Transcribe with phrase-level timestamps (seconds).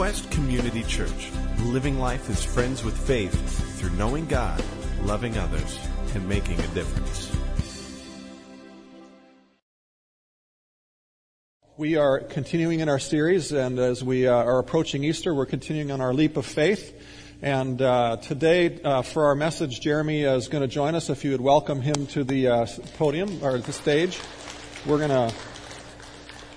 [0.00, 3.34] Quest Community Church, living life as friends with faith
[3.78, 4.64] through knowing God,
[5.02, 5.78] loving others,
[6.14, 7.30] and making a difference.
[11.76, 15.90] We are continuing in our series, and as we uh, are approaching Easter, we're continuing
[15.90, 16.98] on our leap of faith.
[17.42, 21.10] And uh, today, uh, for our message, Jeremy is going to join us.
[21.10, 24.18] If you would welcome him to the uh, podium or the stage,
[24.86, 25.30] we're going to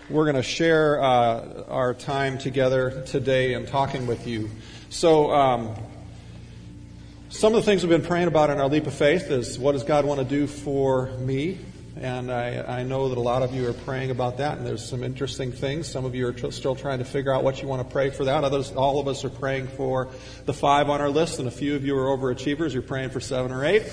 [0.09, 4.49] we're going to share uh, our time together today and talking with you.
[4.89, 5.75] So, um,
[7.29, 9.71] some of the things we've been praying about in our leap of faith is what
[9.71, 11.57] does God want to do for me?
[11.95, 14.83] And I, I know that a lot of you are praying about that, and there's
[14.83, 15.87] some interesting things.
[15.87, 18.09] Some of you are tr- still trying to figure out what you want to pray
[18.09, 18.43] for that.
[18.43, 20.09] Others, all of us are praying for
[20.45, 22.73] the five on our list, and a few of you are overachievers.
[22.73, 23.83] You're praying for seven or eight.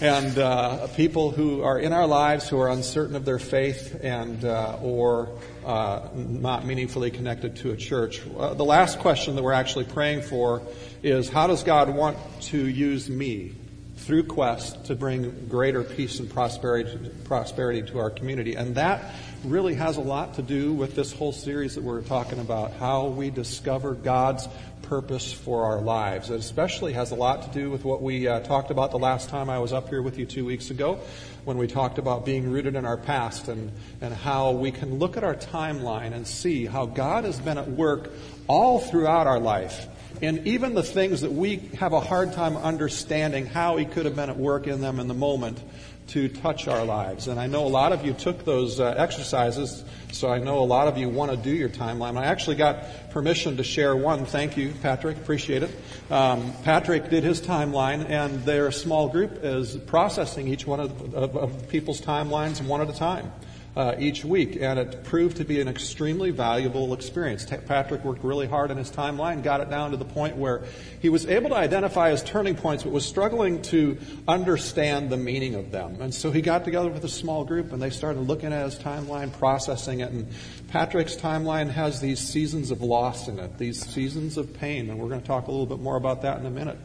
[0.00, 4.44] And uh, people who are in our lives who are uncertain of their faith and
[4.44, 5.28] uh, or
[5.64, 8.20] uh, not meaningfully connected to a church.
[8.36, 10.62] Uh, the last question that we're actually praying for
[11.02, 13.54] is how does God want to use me
[14.02, 18.54] through Quest to bring greater peace and prosperity, prosperity to our community.
[18.54, 19.14] And that
[19.44, 23.06] really has a lot to do with this whole series that we're talking about, how
[23.06, 24.48] we discover God's
[24.92, 26.28] purpose for our lives.
[26.28, 29.30] It especially has a lot to do with what we uh, talked about the last
[29.30, 31.00] time I was up here with you two weeks ago
[31.46, 35.16] when we talked about being rooted in our past and, and how we can look
[35.16, 38.12] at our timeline and see how God has been at work
[38.48, 39.86] all throughout our life
[40.22, 44.16] and even the things that we have a hard time understanding how He could have
[44.16, 45.60] been at work in them in the moment
[46.08, 47.28] to touch our lives.
[47.28, 50.64] And I know a lot of you took those uh, exercises, so I know a
[50.64, 52.18] lot of you want to do your timeline.
[52.18, 54.26] I actually got permission to share one.
[54.26, 55.16] Thank you, Patrick.
[55.16, 55.70] Appreciate it.
[56.10, 61.36] Um, Patrick did his timeline, and their small group is processing each one of, of,
[61.36, 63.32] of people's timelines one at a time
[63.74, 67.44] uh, each week, and it proved to be an extremely valuable experience.
[67.44, 70.64] T- Patrick worked really hard on his timeline, got it down to the point where
[71.00, 73.98] he was able to identify his turning points, but was struggling to
[74.28, 76.02] understand the meaning of them.
[76.02, 78.78] And so he got together with a small group, and they started looking at his
[78.78, 80.10] timeline, processing it.
[80.10, 80.28] And
[80.68, 85.08] Patrick's timeline has these seasons of loss in it, these seasons of pain, and we're
[85.08, 86.78] going to talk a little bit more about that in a minute.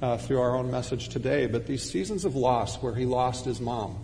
[0.00, 3.60] Uh, through our own message today, but these seasons of loss where he lost his
[3.60, 3.96] mom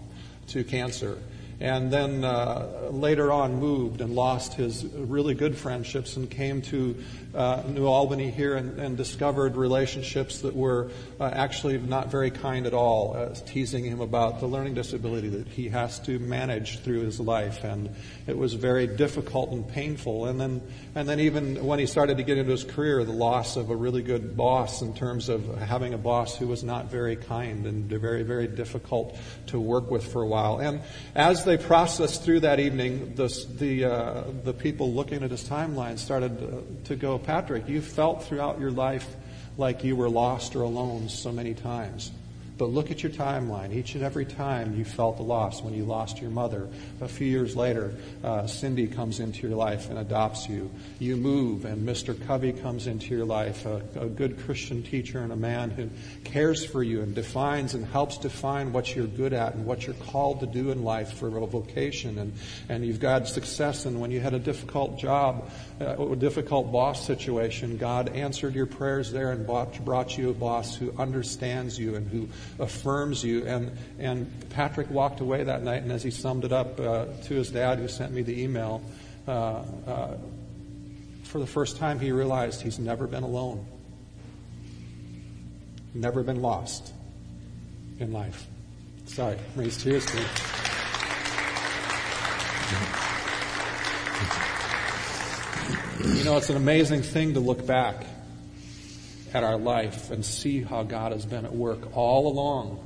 [0.47, 1.19] to cancer,
[1.61, 6.97] and then uh, later on moved and lost his really good friendships and came to
[7.35, 10.91] uh, New Albany here and, and, discovered relationships that were
[11.21, 15.47] uh, actually not very kind at all, uh, teasing him about the learning disability that
[15.47, 17.95] he has to manage through his life, and
[18.27, 20.27] it was very difficult and painful.
[20.27, 20.63] And then,
[20.95, 23.77] and then even when he started to get into his career, the loss of a
[23.77, 27.85] really good boss in terms of having a boss who was not very kind and
[27.85, 30.59] very, very difficult to work with for a while.
[30.59, 30.81] And
[31.15, 33.29] as they processed through that evening, the
[33.59, 38.25] the, uh, the people looking at his timeline started uh, to go Patrick, you felt
[38.25, 39.17] throughout your life
[39.57, 42.13] like you were lost or alone so many times.
[42.59, 43.73] But look at your timeline.
[43.73, 46.69] Each and every time you felt the loss, when you lost your mother,
[47.01, 50.69] a few years later, uh, Cindy comes into your life and adopts you.
[50.99, 52.21] You move, and Mr.
[52.27, 55.89] Covey comes into your life, a, a good Christian teacher and a man who
[56.25, 59.95] cares for you and defines and helps define what you're good at and what you're
[59.95, 62.19] called to do in life for a vocation.
[62.19, 62.33] And,
[62.69, 63.87] and you've got success.
[63.87, 65.49] And when you had a difficult job,
[65.81, 70.35] uh, a difficult boss situation, God answered your prayers there and brought, brought you a
[70.35, 72.29] boss who understands you and who
[72.59, 73.47] affirms you.
[73.47, 77.35] And, and Patrick walked away that night, and as he summed it up uh, to
[77.35, 78.83] his dad, who sent me the email,
[79.27, 80.17] uh, uh,
[81.25, 83.67] for the first time he realized he's never been alone,
[85.95, 86.93] never been lost
[87.99, 88.47] in life.
[89.07, 90.17] Sorry, raise tears to
[96.05, 98.05] You know, it's an amazing thing to look back
[99.35, 102.85] at our life and see how God has been at work all along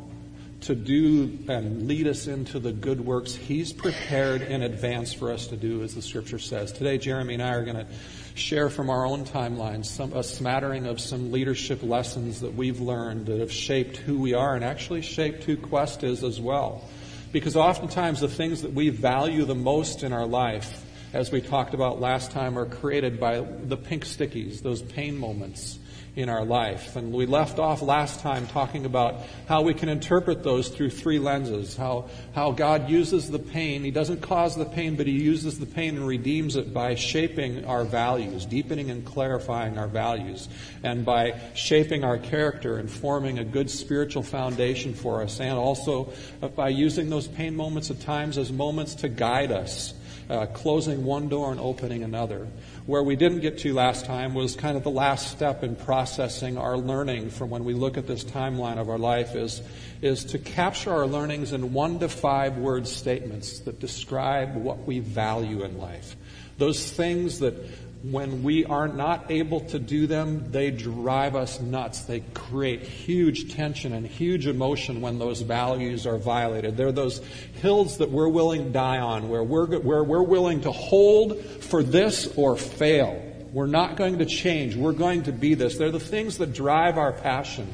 [0.63, 5.49] to do and lead us into the good works He's prepared in advance for us
[5.49, 6.73] to do, as the Scripture says.
[6.73, 7.87] Today, Jeremy and I are going to
[8.35, 13.27] share from our own timelines some, a smattering of some leadership lessons that we've learned
[13.27, 16.89] that have shaped who we are and actually shaped who Quest is as well.
[17.33, 21.75] Because oftentimes the things that we value the most in our life, as we talked
[21.75, 25.79] about last time, are created by the pink stickies, those pain moments
[26.15, 26.97] in our life.
[26.97, 31.19] And we left off last time talking about how we can interpret those through three
[31.19, 31.75] lenses.
[31.75, 33.83] How, how God uses the pain.
[33.83, 37.65] He doesn't cause the pain, but He uses the pain and redeems it by shaping
[37.65, 40.49] our values, deepening and clarifying our values,
[40.83, 46.13] and by shaping our character and forming a good spiritual foundation for us, and also
[46.55, 49.95] by using those pain moments at times as moments to guide us
[50.29, 52.47] uh, closing one door and opening another.
[52.87, 56.59] Where we didn't get to last time was kind of the last step in processing
[56.59, 59.63] our learning from when we look at this timeline of our life is,
[60.01, 64.99] is to capture our learnings in one to five word statements that describe what we
[64.99, 66.17] value in life.
[66.59, 67.55] Those things that
[68.03, 72.03] when we are not able to do them, they drive us nuts.
[72.03, 76.77] They create huge tension and huge emotion when those values are violated.
[76.77, 77.19] They're those
[77.61, 81.85] hills that we're willing to die on, where we're, where we're willing to hold for
[81.85, 83.23] this or fail.
[83.53, 84.75] We're not going to change.
[84.75, 85.79] We're going to be this.
[85.79, 87.69] They're the things that drive our passion,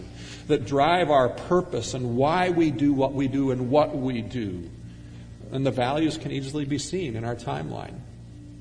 [0.48, 4.69] that drive our purpose and why we do what we do and what we do.
[5.52, 8.00] And the values can easily be seen in our timeline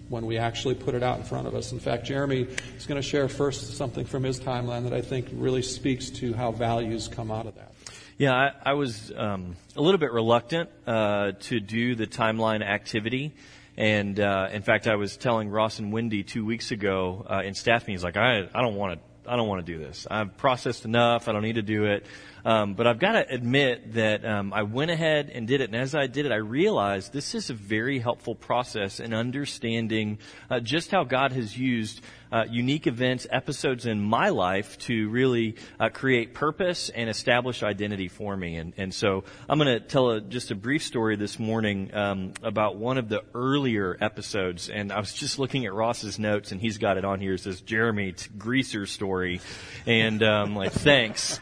[0.10, 1.72] when we actually put it out in front of us.
[1.72, 5.28] In fact, Jeremy is going to share first something from his timeline that I think
[5.34, 7.74] really speaks to how values come out of that.
[8.18, 13.34] Yeah, I, I was um, a little bit reluctant uh, to do the timeline activity.
[13.78, 17.54] And uh, in fact, I was telling Ross and Wendy two weeks ago uh, in
[17.54, 20.08] staff meetings, like, I, I don't want to I don't want to do this.
[20.10, 21.28] I've processed enough.
[21.28, 22.06] I don't need to do it.
[22.46, 25.76] Um, but I've got to admit that um, I went ahead and did it, and
[25.76, 30.20] as I did it, I realized this is a very helpful process in understanding
[30.50, 32.02] uh, just how God has used
[32.32, 38.08] uh, unique events, episodes in my life to really uh, create purpose and establish identity
[38.08, 38.56] for me.
[38.58, 42.34] And, and so I'm going to tell a, just a brief story this morning um,
[42.44, 44.70] about one of the earlier episodes.
[44.70, 47.34] And I was just looking at Ross's notes, and he's got it on here.
[47.34, 49.42] It says Jeremy Greaser story,
[49.86, 51.40] and um, like thanks.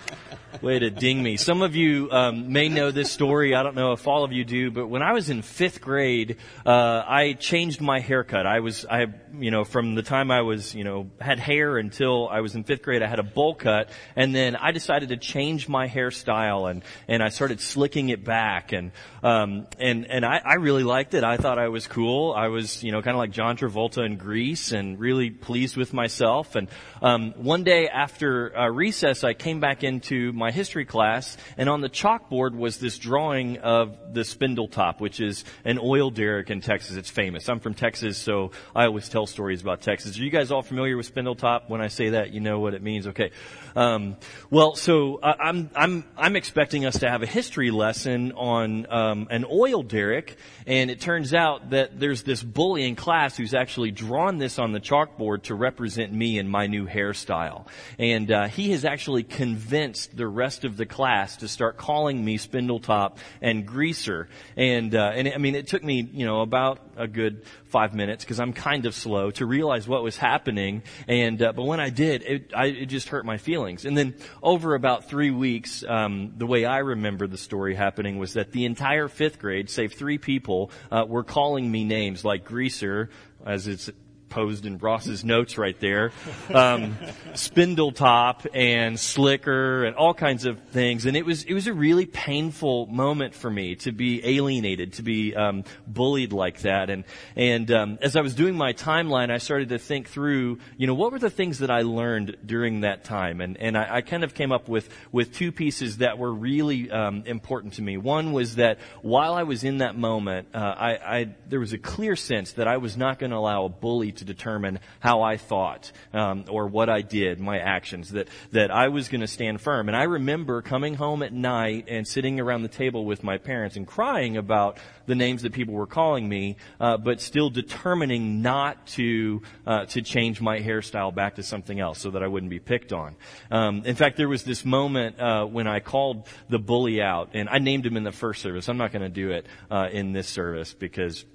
[0.61, 1.35] Way to ding me.
[1.35, 3.55] Some of you um, may know this story.
[3.55, 6.37] I don't know if all of you do, but when I was in fifth grade,
[6.65, 8.47] uh, I changed my haircut.
[8.47, 9.07] I was, I,
[9.37, 12.63] you know, from the time I was, you know, had hair until I was in
[12.63, 16.71] fifth grade, I had a bowl cut, and then I decided to change my hairstyle,
[16.71, 18.91] and and I started slicking it back, and
[19.23, 21.25] um, and and I, I really liked it.
[21.25, 22.33] I thought I was cool.
[22.33, 25.91] I was, you know, kind of like John Travolta in Grease, and really pleased with
[25.91, 26.55] myself.
[26.55, 26.69] And
[27.01, 31.67] um, one day after uh, recess, I came back into my my history class, and
[31.67, 36.61] on the chalkboard was this drawing of the Spindletop, which is an oil derrick in
[36.61, 36.97] Texas.
[36.97, 37.49] It's famous.
[37.49, 40.19] I'm from Texas, so I always tell stories about Texas.
[40.19, 41.69] Are you guys all familiar with Spindletop.
[41.69, 43.07] When I say that, you know what it means.
[43.07, 43.31] Okay.
[43.75, 44.17] Um,
[44.49, 49.27] well, so uh, I'm I'm I'm expecting us to have a history lesson on um,
[49.29, 53.91] an oil derrick, and it turns out that there's this bully in class who's actually
[53.91, 57.67] drawn this on the chalkboard to represent me and my new hairstyle,
[57.99, 62.37] and uh, he has actually convinced the rest of the class to start calling me
[62.37, 64.27] Spindletop and Greaser.
[64.55, 68.23] And, uh, and I mean, it took me, you know, about a good five minutes
[68.23, 70.83] because I'm kind of slow to realize what was happening.
[71.07, 73.85] And, uh, but when I did, it, I, it just hurt my feelings.
[73.85, 78.33] And then over about three weeks, um, the way I remember the story happening was
[78.33, 83.09] that the entire fifth grade, save three people, uh, were calling me names like Greaser,
[83.45, 83.89] as it's
[84.35, 86.11] posed in Ross's notes right there.
[86.53, 86.97] Um,
[87.35, 91.05] Spindletop and slicker and all kinds of things.
[91.05, 95.03] And it was, it was a really painful moment for me to be alienated, to
[95.03, 96.89] be, um, bullied like that.
[96.89, 97.05] And,
[97.37, 100.95] and, um, as I was doing my timeline, I started to think through, you know,
[100.95, 103.39] what were the things that I learned during that time?
[103.39, 106.91] And, and I, I kind of came up with, with two pieces that were really,
[106.91, 107.95] um, important to me.
[107.95, 111.77] One was that while I was in that moment, uh, I, I, there was a
[111.77, 115.37] clear sense that I was not going to allow a bully to determine how I
[115.37, 118.11] thought um, or what I did, my actions.
[118.11, 119.87] That that I was going to stand firm.
[119.87, 123.75] And I remember coming home at night and sitting around the table with my parents
[123.75, 128.87] and crying about the names that people were calling me, uh, but still determining not
[128.87, 132.59] to uh, to change my hairstyle back to something else so that I wouldn't be
[132.59, 133.15] picked on.
[133.51, 137.49] Um, in fact, there was this moment uh, when I called the bully out, and
[137.49, 138.67] I named him in the first service.
[138.69, 141.25] I'm not going to do it uh, in this service because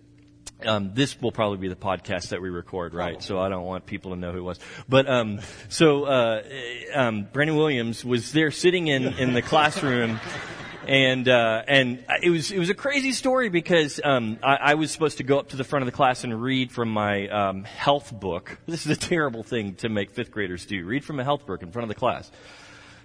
[0.67, 3.13] um, this will probably be the podcast that we record, right?
[3.13, 3.27] Probably.
[3.27, 4.59] So I don't want people to know who it was.
[4.89, 6.43] But um, so uh,
[6.95, 10.21] um, Brandon Williams was there sitting in in the classroom.
[10.89, 14.91] And uh, and it was it was a crazy story because um, I, I, was
[14.91, 17.65] supposed to go up to the front of the class and read from my um,
[17.65, 18.59] health book.
[18.67, 20.83] This is a terrible thing to make fifth graders do.
[20.85, 22.31] Read from a health book in front of the class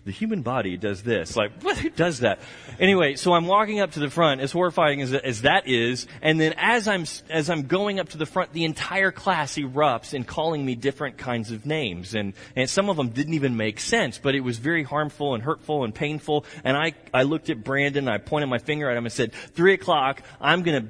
[0.06, 1.36] the human body does this.
[1.36, 1.78] Like, what?
[1.78, 2.40] Who does that?
[2.80, 6.40] Anyway, so I'm walking up to the front, as horrifying as, as that is, and
[6.40, 10.24] then as I'm, as I'm going up to the front, the entire class erupts in
[10.24, 12.14] calling me different kinds of names.
[12.14, 15.44] And, and some of them didn't even make sense, but it was very harmful and
[15.44, 16.46] hurtful and painful.
[16.64, 19.74] And I, I looked at Brandon, I pointed my finger at him and said, three
[19.74, 20.86] o'clock, I'm gonna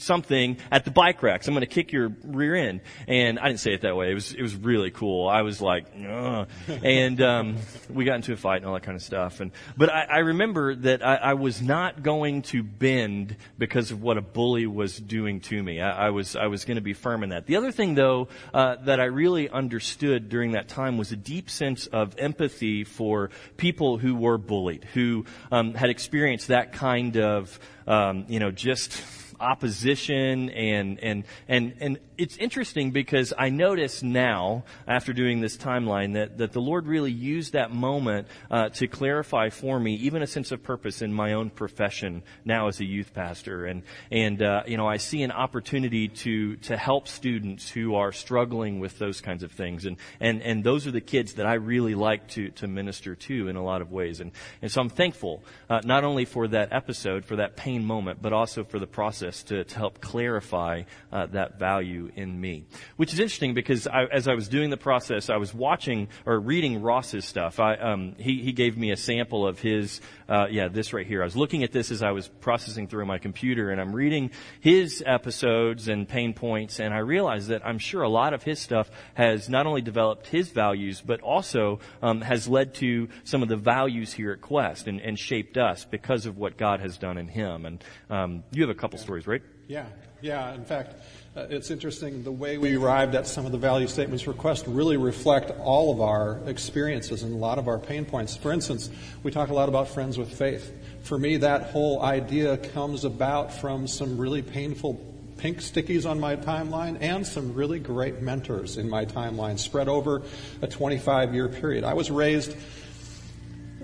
[0.00, 1.46] something at the bike racks.
[1.46, 2.80] I'm going to kick your rear end.
[3.06, 4.10] And I didn't say it that way.
[4.10, 5.28] It was, it was really cool.
[5.28, 6.48] I was like, Ugh.
[6.82, 7.56] and, um,
[7.88, 9.40] we got into a fight and all that kind of stuff.
[9.40, 14.02] And, but I, I remember that I, I was not going to bend because of
[14.02, 15.80] what a bully was doing to me.
[15.80, 17.46] I, I was, I was going to be firm in that.
[17.46, 21.50] The other thing though, uh, that I really understood during that time was a deep
[21.50, 27.58] sense of empathy for people who were bullied, who, um, had experienced that kind of,
[27.86, 29.02] um, you know, just,
[29.40, 36.12] opposition and, and, and, and it's interesting because I notice now, after doing this timeline,
[36.14, 40.26] that, that the Lord really used that moment uh, to clarify for me even a
[40.26, 43.64] sense of purpose in my own profession now as a youth pastor.
[43.64, 48.12] And, and uh, you know, I see an opportunity to, to help students who are
[48.12, 49.86] struggling with those kinds of things.
[49.86, 53.48] And, and, and those are the kids that I really like to, to minister to
[53.48, 54.20] in a lot of ways.
[54.20, 58.20] And, and so I'm thankful uh, not only for that episode, for that pain moment,
[58.20, 62.64] but also for the process to, to help clarify uh, that value in me.
[62.96, 66.38] Which is interesting because I, as I was doing the process, I was watching or
[66.38, 67.60] reading Ross's stuff.
[67.60, 71.22] I, um, he, he gave me a sample of his, uh, yeah, this right here.
[71.22, 74.30] I was looking at this as I was processing through my computer and I'm reading
[74.60, 78.58] his episodes and pain points and I realized that I'm sure a lot of his
[78.58, 83.48] stuff has not only developed his values, but also um, has led to some of
[83.48, 87.18] the values here at Quest and, and shaped us because of what God has done
[87.18, 87.66] in him.
[87.66, 89.42] And um, you have a couple stories, right?
[89.68, 89.86] Yeah,
[90.20, 90.54] yeah.
[90.54, 90.94] In fact,
[91.36, 94.96] uh, it's interesting the way we arrived at some of the value statements request really
[94.96, 98.34] reflect all of our experiences and a lot of our pain points.
[98.34, 98.88] For instance,
[99.22, 100.72] we talk a lot about friends with faith.
[101.02, 104.94] For me, that whole idea comes about from some really painful
[105.36, 110.22] pink stickies on my timeline and some really great mentors in my timeline spread over
[110.62, 111.84] a 25 year period.
[111.84, 112.56] I was raised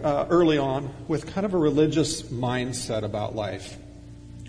[0.03, 3.77] uh, early on with kind of a religious mindset about life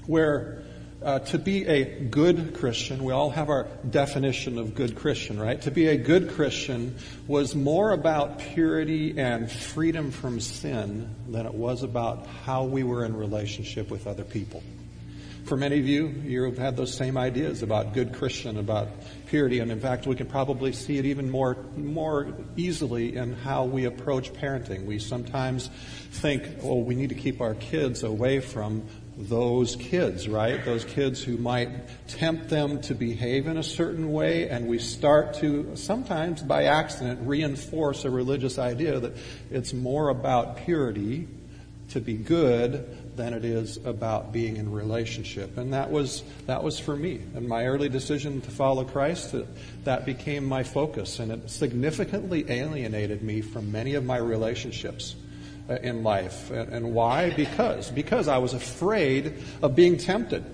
[0.05, 0.63] where
[1.03, 5.61] uh, to be a good Christian, we all have our definition of good Christian, right?
[5.61, 6.95] To be a good Christian
[7.27, 13.05] was more about purity and freedom from sin than it was about how we were
[13.05, 14.63] in relationship with other people.
[15.45, 18.89] For many of you, you've had those same ideas about good Christian, about
[19.27, 23.63] purity, and in fact, we can probably see it even more, more easily in how
[23.63, 24.85] we approach parenting.
[24.85, 25.69] We sometimes
[26.11, 28.87] think, oh, we need to keep our kids away from
[29.17, 30.63] those kids, right?
[30.63, 31.69] Those kids who might
[32.07, 37.27] tempt them to behave in a certain way, and we start to, sometimes by accident,
[37.27, 39.17] reinforce a religious idea that
[39.49, 41.27] it's more about purity
[41.89, 45.57] to be good than it is about being in relationship.
[45.57, 47.21] And that was, that was for me.
[47.33, 49.47] And my early decision to follow Christ, that,
[49.85, 55.15] that became my focus, and it significantly alienated me from many of my relationships
[55.69, 56.49] Uh, in life.
[56.49, 57.29] And why?
[57.31, 57.91] Because.
[57.91, 60.45] Because I was afraid of being tempted.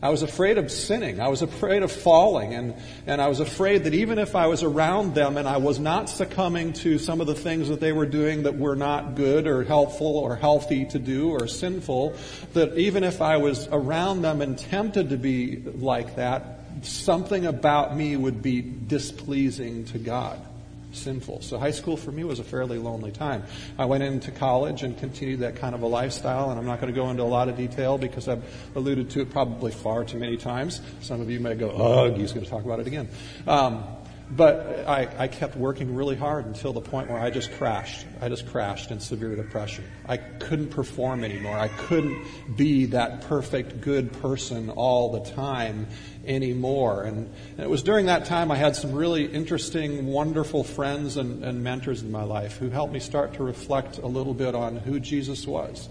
[0.00, 1.20] I was afraid of sinning.
[1.20, 2.54] I was afraid of falling.
[2.54, 2.74] And,
[3.06, 6.08] and I was afraid that even if I was around them and I was not
[6.08, 9.62] succumbing to some of the things that they were doing that were not good or
[9.62, 12.16] helpful or healthy to do or sinful,
[12.54, 17.94] that even if I was around them and tempted to be like that, something about
[17.94, 20.40] me would be displeasing to God
[20.92, 21.42] sinful.
[21.42, 23.44] So high school for me was a fairly lonely time.
[23.78, 26.92] I went into college and continued that kind of a lifestyle, and I'm not going
[26.92, 28.42] to go into a lot of detail because I've
[28.74, 30.80] alluded to it probably far too many times.
[31.00, 33.08] Some of you may go, ugh, he's going to talk about it again.
[33.46, 33.84] Um,
[34.34, 38.06] but I, I kept working really hard until the point where I just crashed.
[38.20, 39.84] I just crashed in severe depression.
[40.06, 41.58] I couldn't perform anymore.
[41.58, 45.86] I couldn't be that perfect, good person all the time
[46.24, 47.02] anymore.
[47.02, 51.44] And, and it was during that time I had some really interesting, wonderful friends and,
[51.44, 54.76] and mentors in my life who helped me start to reflect a little bit on
[54.76, 55.90] who Jesus was.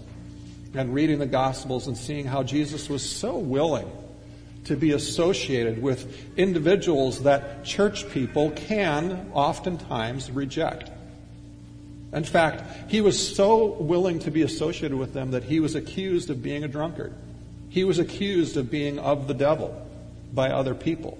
[0.74, 3.90] And reading the Gospels and seeing how Jesus was so willing
[4.64, 10.90] to be associated with individuals that church people can oftentimes reject.
[12.12, 16.30] In fact, he was so willing to be associated with them that he was accused
[16.30, 17.14] of being a drunkard.
[17.70, 19.86] He was accused of being of the devil
[20.32, 21.18] by other people.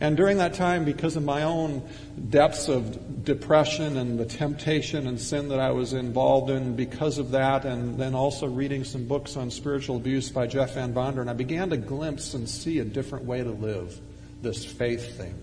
[0.00, 1.82] And during that time, because of my own
[2.28, 7.30] depths of depression and the temptation and sin that I was involved in, because of
[7.30, 11.32] that, and then also reading some books on spiritual abuse by Jeff Van Vonderen, I
[11.32, 13.98] began to glimpse and see a different way to live
[14.42, 15.34] this faith thing.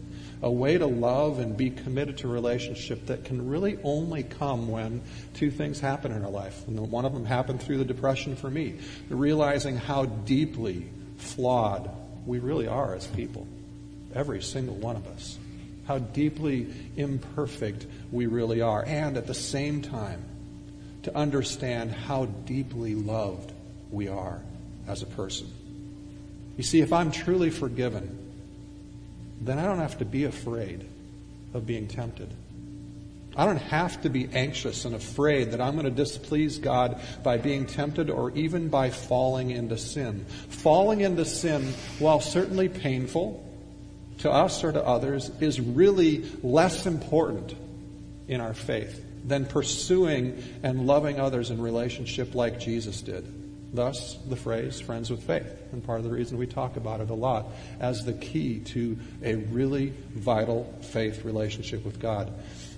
[0.43, 5.01] A way to love and be committed to relationship that can really only come when
[5.33, 6.67] two things happen in our life.
[6.67, 8.75] And one of them happened through the depression for me,
[9.10, 11.89] realizing how deeply flawed
[12.25, 13.48] we really are as people
[14.15, 15.38] every single one of us.
[15.86, 18.84] How deeply imperfect we really are.
[18.86, 20.24] And at the same time,
[21.03, 23.51] to understand how deeply loved
[23.91, 24.41] we are
[24.88, 25.51] as a person.
[26.58, 28.17] You see, if I'm truly forgiven,
[29.41, 30.86] then I don't have to be afraid
[31.53, 32.29] of being tempted.
[33.36, 37.38] I don't have to be anxious and afraid that I'm going to displease God by
[37.38, 40.25] being tempted or even by falling into sin.
[40.50, 43.43] Falling into sin, while certainly painful
[44.24, 47.56] to us or to others, is really less important
[48.27, 53.25] in our faith than pursuing and loving others in relationship like Jesus did.
[53.74, 55.51] Thus, the phrase friends with faith.
[55.72, 57.48] And part of the reason we talk about it a lot
[57.80, 62.32] as the key to a really vital faith relationship with God.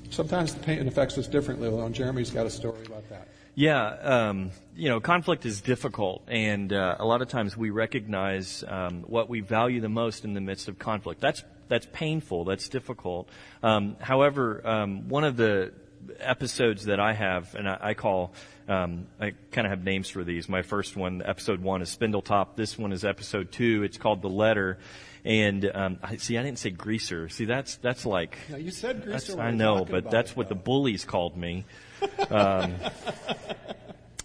[0.10, 3.28] Sometimes the pain affects us differently, though, Jeremy's got a story about that.
[3.56, 8.66] Yeah, um, you know, conflict is difficult, and uh, a lot of times we recognize
[8.68, 11.22] um, what we value the most in the midst of conflict.
[11.22, 12.44] That's that's painful.
[12.44, 13.30] That's difficult.
[13.64, 15.72] Um, however, um, one of the
[16.20, 18.34] episodes that I have, and I, I call,
[18.68, 20.50] um, I kind of have names for these.
[20.50, 22.58] My first one, episode one, is Spindletop.
[22.58, 23.84] This one is episode two.
[23.84, 24.80] It's called The Letter.
[25.24, 27.30] And um, I, see, I didn't say greaser.
[27.30, 28.38] See, that's that's like.
[28.50, 29.40] No, you said greaser.
[29.40, 30.56] I know, but that's what though.
[30.56, 31.66] the bullies called me.
[32.30, 32.76] Um,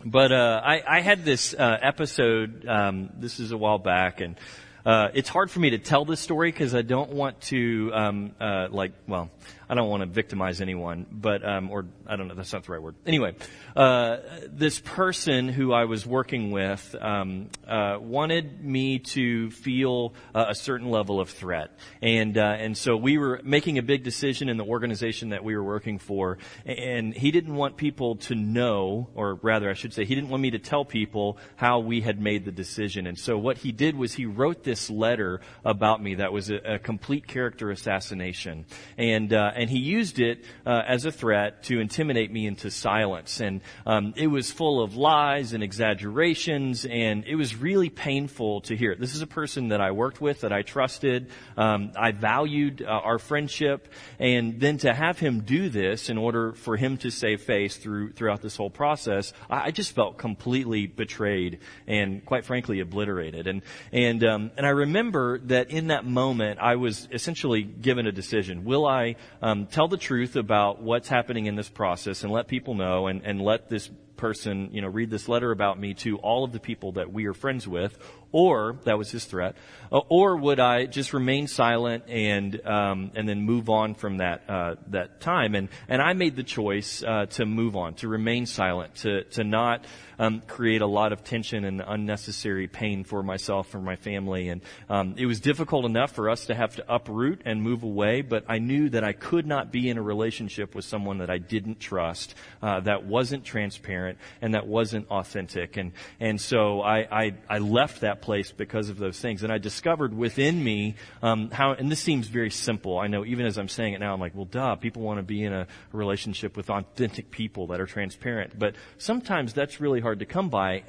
[0.05, 2.67] but uh, I, I had this uh, episode.
[2.67, 4.37] Um, this is a while back, and
[4.85, 8.33] uh, it's hard for me to tell this story because I don't want to, um,
[8.41, 9.31] uh, like, well,
[9.69, 12.73] I don't want to victimize anyone, but, um, or I don't know, that's not the
[12.73, 12.97] right word.
[13.07, 13.37] Anyway,
[13.77, 14.17] uh,
[14.49, 20.55] this person who I was working with um, uh, wanted me to feel uh, a
[20.57, 21.71] certain level of threat,
[22.03, 25.55] and uh, and so we were making a big decision in the organization that we
[25.57, 30.05] were working for, and he didn't want people to know, or rather, I should say,
[30.05, 33.39] he didn't want me to tell people how we had made the decision, and so
[33.39, 37.27] what he did was he wrote this letter about me that was a, a complete
[37.27, 42.47] character assassination, and uh, and he used it uh, as a threat to intimidate me
[42.47, 43.41] into silence.
[43.41, 48.77] And um, it was full of lies and exaggerations, and it was really painful to
[48.77, 48.95] hear.
[48.95, 52.87] This is a person that I worked with, that I trusted, um, I valued uh,
[52.87, 57.43] our friendship, and then to have him do this in order for him to save
[57.43, 62.81] face through throughout this whole process, I, I just felt completely betrayed and, quite frankly,
[62.81, 63.47] obliterated.
[63.47, 63.63] And
[63.93, 68.67] and um, and I remember that in that moment, I was essentially given a decision:
[68.67, 72.75] Will I um, tell the truth about what's happening in this process and let people
[72.75, 73.89] know and, and let this
[74.19, 77.25] person, you know, read this letter about me to all of the people that we
[77.25, 77.99] are friends with,
[78.33, 79.57] or that was his threat,
[79.93, 84.43] uh, or would I just remain silent and um, and then move on from that
[84.49, 85.55] uh, that time?
[85.55, 89.45] And and I made the choice uh, to move on, to remain silent, to to
[89.45, 89.85] not
[90.21, 94.51] um, create a lot of tension and unnecessary pain for myself for my family.
[94.51, 98.21] And um, it was difficult enough for us to have to uproot and move away,
[98.21, 101.39] but I knew that I could not be in a relationship with someone that I
[101.39, 105.79] didn't trust, uh, that wasn't transparent, and that wasn't authentic.
[105.79, 109.43] And and so I I, I left that place because of those things.
[109.43, 112.99] And I discovered within me um, how, and this seems very simple.
[112.99, 115.23] I know even as I'm saying it now, I'm like, well, duh, people want to
[115.23, 118.59] be in a relationship with authentic people that are transparent.
[118.59, 120.85] But sometimes that's really hard to come by.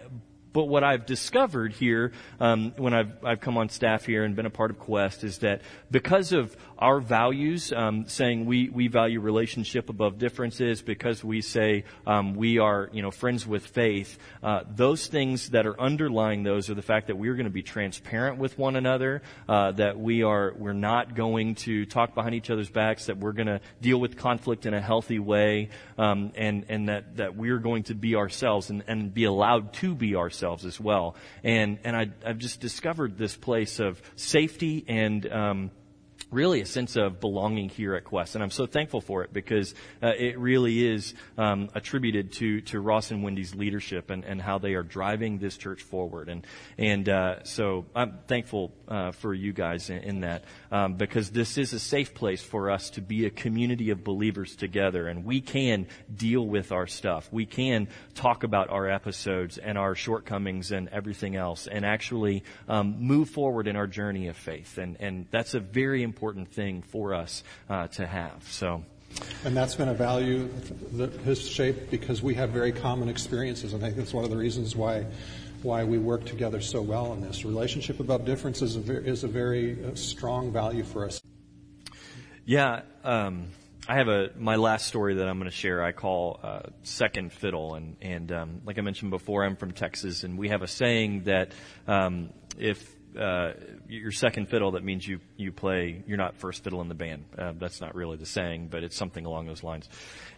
[0.53, 4.45] But what I've discovered here, um, when I've, I've come on staff here and been
[4.45, 9.21] a part of Quest, is that because of our values, um, saying we, we value
[9.21, 14.63] relationship above differences, because we say um, we are you know friends with faith, uh,
[14.75, 18.37] those things that are underlying those are the fact that we're going to be transparent
[18.37, 22.69] with one another, uh, that we are we're not going to talk behind each other's
[22.69, 26.89] backs, that we're going to deal with conflict in a healthy way, um, and and
[26.89, 30.65] that that we're going to be ourselves and, and be allowed to be ourselves ourselves
[30.65, 31.15] as well.
[31.43, 35.71] And and I, have just discovered this place of safety and um,
[36.31, 39.75] really a sense of belonging here at Quest, and I'm so thankful for it because
[40.01, 44.57] uh, it really is um, attributed to to Ross and Wendy's leadership and, and how
[44.57, 46.45] they are driving this church forward, and
[46.77, 51.57] and uh, so I'm thankful uh, for you guys in, in that um, because this
[51.57, 55.39] is a safe place for us to be a community of believers together, and we
[55.39, 60.89] can deal with our stuff, we can talk about our episodes and our shortcomings and
[60.89, 65.53] everything else, and actually um, move forward in our journey of faith, and and that's
[65.53, 68.43] a very important thing for us uh, to have.
[68.49, 68.83] So.
[69.43, 70.49] And that's been a value
[70.93, 73.73] that has shaped because we have very common experiences.
[73.73, 75.05] And I think that's one of the reasons why
[75.63, 77.45] why we work together so well in this.
[77.45, 81.21] Relationship above difference is a very, is a very strong value for us.
[82.45, 83.47] Yeah, um,
[83.87, 85.83] I have a my last story that I'm going to share.
[85.83, 90.23] I call uh, second fiddle, and and um, like I mentioned before, I'm from Texas,
[90.23, 91.51] and we have a saying that
[91.87, 93.53] um, if uh,
[94.11, 96.03] second fiddle, that means you you play.
[96.07, 97.25] You're not first fiddle in the band.
[97.37, 99.89] Uh, that's not really the saying, but it's something along those lines.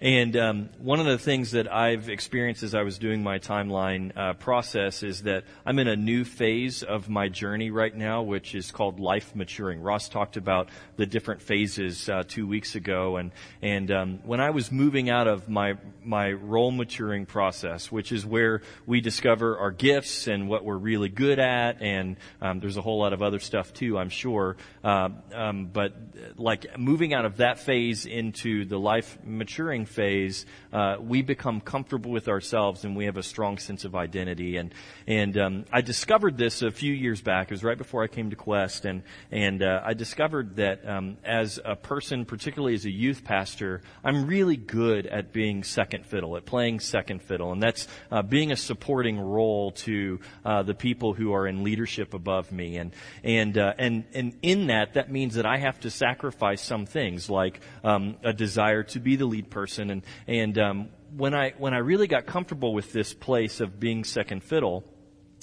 [0.02, 4.16] And um, one of the things that I've experienced as I was doing my timeline
[4.18, 8.56] uh, process is that I'm in a new phase of my journey right now, which
[8.56, 9.82] is called life maturing.
[9.82, 13.32] Ross talked about the different phases uh, two weeks ago, and
[13.62, 18.26] and um, when I was moving out of my my role maturing process, which is
[18.26, 22.82] where we discover our gifts and what we're really good at, and um, there's a
[22.82, 24.56] whole lot of other stuff too, I'm sure.
[24.86, 25.94] Uh, um, but
[26.38, 32.10] like moving out of that phase into the life maturing phase, uh, we become comfortable
[32.10, 34.56] with ourselves and we have a strong sense of identity.
[34.56, 34.74] And
[35.08, 37.48] and um, I discovered this a few years back.
[37.48, 41.18] It was right before I came to Quest, and and uh, I discovered that um,
[41.26, 46.38] as a person, particularly as a youth pastor, I'm really good at being second fiddle,
[46.38, 51.14] at playing second fiddle, and that's uh, being a supporting role to uh, the people
[51.14, 52.78] who are in leadership above me.
[52.78, 52.92] And
[53.24, 57.30] and uh, and and in that, that means that I have to sacrifice some things,
[57.30, 61.74] like um, a desire to be the lead person, and and um, when I when
[61.74, 64.84] I really got comfortable with this place of being second fiddle.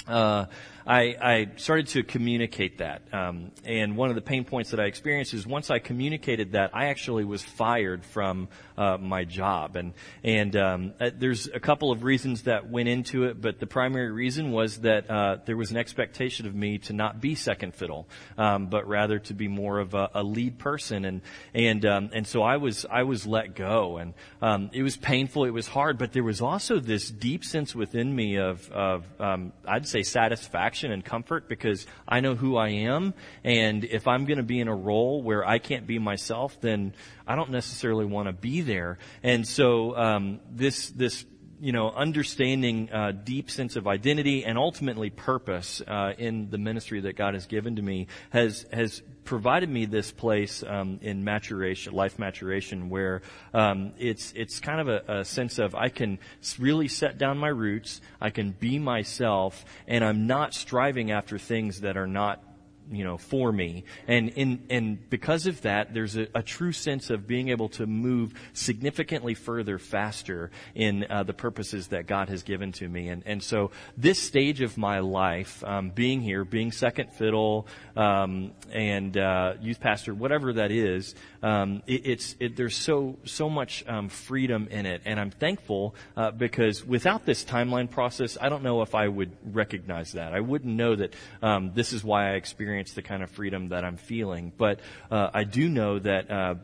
[0.07, 0.47] Uh,
[0.87, 3.03] I, I started to communicate that.
[3.13, 6.71] Um, and one of the pain points that I experienced is once I communicated that,
[6.75, 9.77] I actually was fired from uh, my job.
[9.77, 9.93] And
[10.25, 14.11] and um, uh, there's a couple of reasons that went into it, but the primary
[14.11, 18.09] reason was that uh, there was an expectation of me to not be second fiddle,
[18.39, 21.05] um, but rather to be more of a, a lead person.
[21.05, 21.21] And
[21.55, 25.45] and um, and so I was I was let go, and um, it was painful.
[25.45, 29.53] It was hard, but there was also this deep sense within me of of um,
[29.67, 33.15] I'd say satisfaction and comfort because I know who I am.
[33.45, 36.95] And if I'm going to be in a role where I can't be myself, then
[37.27, 38.99] I don't necessarily want to be there.
[39.23, 41.25] And so um, this this
[41.61, 47.01] you know, understanding uh, deep sense of identity and ultimately purpose uh, in the ministry
[47.03, 51.93] that God has given to me has has provided me this place um, in maturation,
[51.93, 56.19] life maturation, where um, it's it's kind of a, a, sense of I can
[56.59, 61.83] really set down my roots, I can be myself, and I'm not striving after things
[61.83, 62.43] that are not
[62.91, 63.85] you know, for me.
[64.07, 67.87] And in, and because of that, there's a, a, true sense of being able to
[67.87, 73.09] move significantly further faster in uh, the purposes that God has given to me.
[73.09, 78.53] And, and so this stage of my life, um, being here, being second fiddle, um,
[78.73, 83.85] and, uh, youth pastor, whatever that is, um, it, it's, it, there's so, so much,
[83.87, 85.03] um, freedom in it.
[85.05, 89.37] And I'm thankful, uh, because without this timeline process, I don't know if I would
[89.45, 90.33] recognize that.
[90.33, 93.85] I wouldn't know that, um, this is why I experience the kind of freedom that
[93.85, 94.53] I'm feeling.
[94.57, 96.55] But uh, I do know that uh,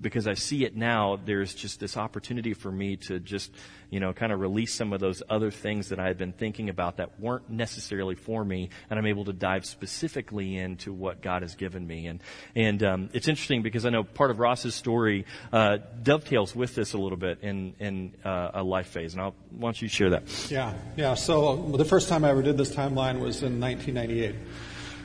[0.00, 3.50] because I see it now, there's just this opportunity for me to just,
[3.90, 6.68] you know, kind of release some of those other things that I had been thinking
[6.68, 11.42] about that weren't necessarily for me, and I'm able to dive specifically into what God
[11.42, 12.06] has given me.
[12.06, 12.22] And
[12.54, 16.92] and um, it's interesting because I know part of Ross's story uh, dovetails with this
[16.92, 20.10] a little bit in in uh, a life phase, and I'll why don't you share
[20.10, 20.50] that?
[20.50, 21.14] Yeah, yeah.
[21.14, 24.34] So the first time I ever did this timeline was in 1998.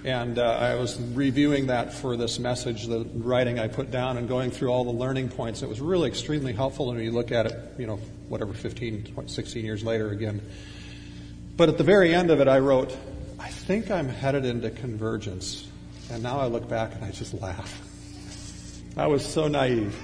[0.04, 4.28] And uh, I was reviewing that for this message, the writing I put down, and
[4.28, 5.62] going through all the learning points.
[5.62, 8.00] It was really extremely helpful when you look at it, you know,
[8.32, 10.42] whatever, 15, 16 years later again.
[11.58, 12.98] But at the very end of it, I wrote,
[13.38, 15.68] I think I'm headed into convergence.
[16.10, 17.82] And now I look back and I just laugh.
[18.98, 19.96] I was so naive.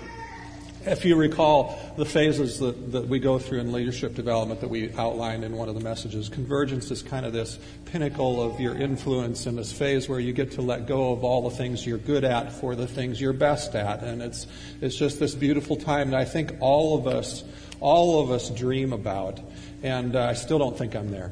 [0.86, 4.94] If you recall the phases that, that we go through in leadership development that we
[4.94, 9.48] outlined in one of the messages, convergence is kind of this pinnacle of your influence
[9.48, 12.24] in this phase where you get to let go of all the things you're good
[12.24, 14.02] at for the things you're best at.
[14.02, 14.48] And it's,
[14.80, 17.44] it's just this beautiful time that I think all of us,
[17.80, 19.40] all of us dream about.
[19.84, 21.32] And uh, I still don't think I'm there.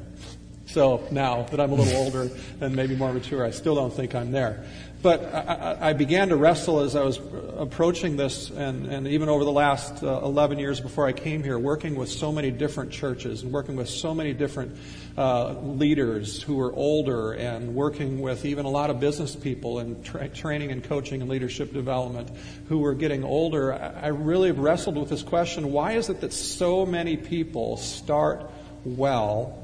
[0.68, 2.30] So now that I'm a little older
[2.60, 4.66] and maybe more mature, I still don't think I'm there.
[5.06, 7.20] But I, I, began to wrestle as I was
[7.58, 11.60] approaching this, and, and even over the last uh, 11 years before I came here,
[11.60, 14.76] working with so many different churches and working with so many different
[15.15, 20.04] uh, leaders who were older, and working with even a lot of business people and
[20.04, 22.32] tra- training and coaching and leadership development
[22.68, 23.76] who were getting older.
[23.76, 28.50] I, I really wrestled with this question why is it that so many people start
[28.84, 29.56] well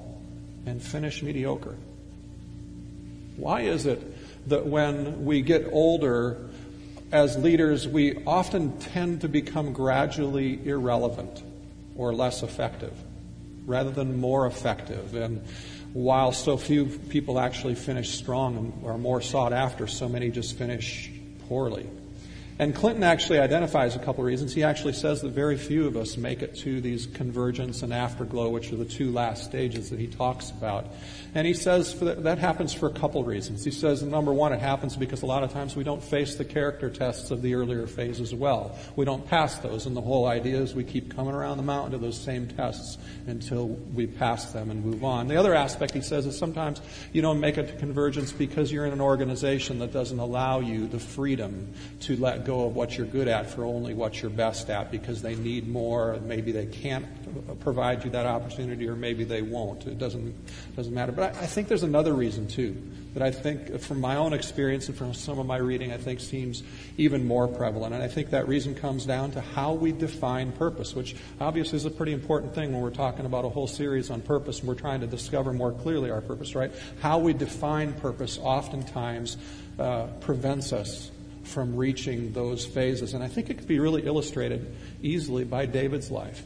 [0.68, 1.78] and finish mediocre?
[3.38, 4.11] Why is it
[4.48, 6.38] that when we get older
[7.12, 11.44] as leaders, we often tend to become gradually irrelevant
[11.96, 12.94] or less effective
[13.66, 15.14] rather than more effective.
[15.16, 15.46] And
[15.94, 20.58] while so few people actually finish strong and are more sought after, so many just
[20.58, 21.12] finish
[21.48, 21.86] poorly.
[22.62, 24.54] And Clinton actually identifies a couple reasons.
[24.54, 28.50] He actually says that very few of us make it to these convergence and afterglow,
[28.50, 30.86] which are the two last stages that he talks about.
[31.34, 33.66] And he says that, that happens for a couple reasons.
[33.66, 36.46] He says, number one, it happens because a lot of times we don't face the
[36.46, 38.78] character tests of the earlier phase as well.
[38.96, 41.94] We don't pass those, and the whole idea is we keep coming around the mountain
[41.94, 45.28] to those same tests until we pass them and move on.
[45.28, 46.80] The other aspect, he says, is sometimes
[47.12, 50.86] you don't make it to convergence because you're in an organization that doesn't allow you
[50.86, 54.30] the freedom to let go go of what you're good at for only what you're
[54.30, 56.20] best at because they need more.
[56.26, 57.06] Maybe they can't
[57.62, 59.88] provide you that opportunity, or maybe they won't.
[59.88, 60.36] It doesn't
[60.76, 61.14] doesn't matter.
[61.14, 62.76] But I, I think there's another reason too
[63.14, 66.20] that I think, from my own experience and from some of my reading, I think
[66.22, 66.64] seems
[66.98, 67.94] even more prevalent.
[67.94, 71.86] And I think that reason comes down to how we define purpose, which obviously is
[71.86, 74.76] a pretty important thing when we're talking about a whole series on purpose and we're
[74.76, 76.72] trying to discover more clearly our purpose, right?
[77.02, 79.38] How we define purpose oftentimes
[79.78, 81.12] uh, prevents us
[81.52, 83.14] from reaching those phases.
[83.14, 86.44] And I think it could be really illustrated easily by David's life.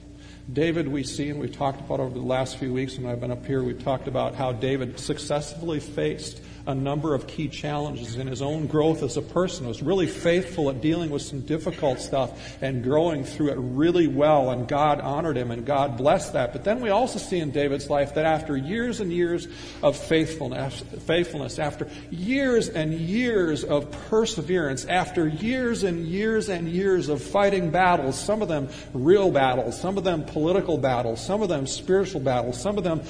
[0.51, 3.31] David, we see, and we've talked about over the last few weeks when I've been
[3.31, 8.27] up here, we've talked about how David successfully faced a number of key challenges in
[8.27, 9.67] his own growth as a person.
[9.67, 14.49] Was really faithful at dealing with some difficult stuff and growing through it really well,
[14.49, 16.53] and God honored him and God blessed that.
[16.53, 19.47] But then we also see in David's life that after years and years
[19.83, 27.09] of faithfulness, faithfulness, after years and years of perseverance, after years and years and years
[27.09, 31.49] of fighting battles, some of them real battles, some of them political battles, some of
[31.49, 33.01] them spiritual battles, some of them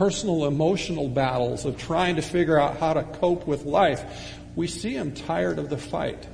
[0.00, 4.02] personal emotional battles of trying to figure out how to cope with life,
[4.56, 6.26] we see him tired of the fight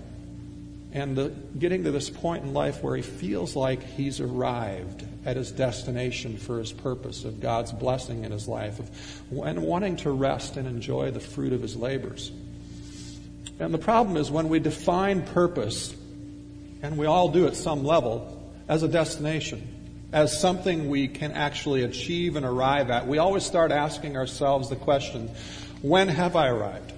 [0.92, 5.37] and the, getting to this point in life where he feels like he's arrived at
[5.37, 8.88] his destination for his purpose of God's blessing in his life of,
[9.44, 12.31] and wanting to rest and enjoy the fruit of his labors.
[13.59, 15.92] And the problem is when we define purpose,
[16.83, 19.76] and we all do at some level, as a destination,
[20.16, 24.76] as something we can actually achieve and arrive at, we always start asking ourselves the
[24.76, 25.29] question
[25.83, 26.90] when have I arrived?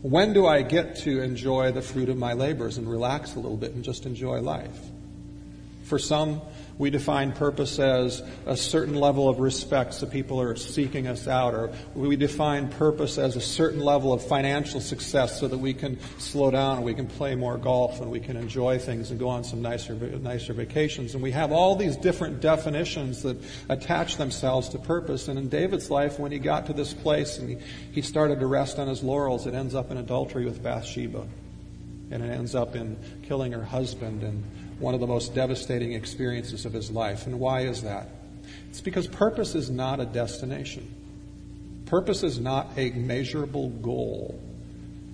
[0.00, 3.58] When do I get to enjoy the fruit of my labors and relax a little
[3.58, 4.74] bit and just enjoy life?
[5.84, 6.40] For some,
[6.80, 11.52] we define purpose as a certain level of respect so people are seeking us out,
[11.52, 16.00] or we define purpose as a certain level of financial success so that we can
[16.18, 19.28] slow down and we can play more golf and we can enjoy things and go
[19.28, 21.12] on some nicer, nicer vacations.
[21.12, 23.36] And we have all these different definitions that
[23.68, 25.28] attach themselves to purpose.
[25.28, 27.58] And in David's life, when he got to this place and he,
[27.92, 31.26] he started to rest on his laurels, it ends up in adultery with Bathsheba.
[32.10, 34.42] And it ends up in killing her husband and
[34.80, 37.26] one of the most devastating experiences of his life.
[37.26, 38.08] And why is that?
[38.70, 40.92] It's because purpose is not a destination.
[41.86, 44.40] Purpose is not a measurable goal.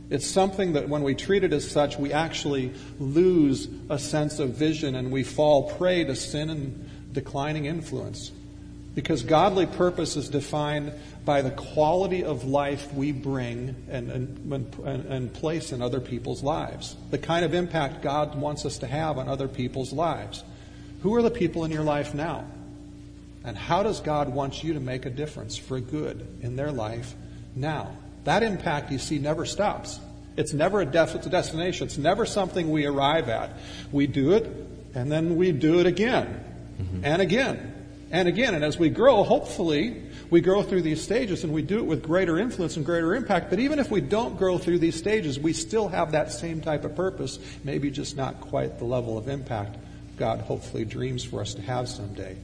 [0.08, 4.50] It's something that when we treat it as such, we actually lose a sense of
[4.50, 8.30] vision and we fall prey to sin and declining influence.
[8.96, 10.90] Because godly purpose is defined
[11.26, 16.42] by the quality of life we bring and, and, and, and, place in other people's
[16.42, 20.42] lives, the kind of impact God wants us to have on other people's lives.
[21.02, 22.46] Who are the people in your life now?
[23.44, 27.14] And how does God want you to make a difference for good in their life
[27.54, 27.94] now?
[28.24, 30.00] That impact, you see, never stops.
[30.38, 31.86] It's never a, def- it's a destination.
[31.86, 33.50] It's never something we arrive at.
[33.92, 34.50] We do it,
[34.94, 36.42] and then we do it again,
[36.80, 37.04] mm-hmm.
[37.04, 37.75] and again,
[38.10, 38.54] and again.
[38.54, 42.02] And as we grow, hopefully, we grow through these stages and we do it with
[42.02, 43.50] greater influence and greater impact.
[43.50, 46.84] But even if we don't grow through these stages, we still have that same type
[46.84, 49.76] of purpose, maybe just not quite the level of impact
[50.16, 52.36] God hopefully dreams for us to have someday.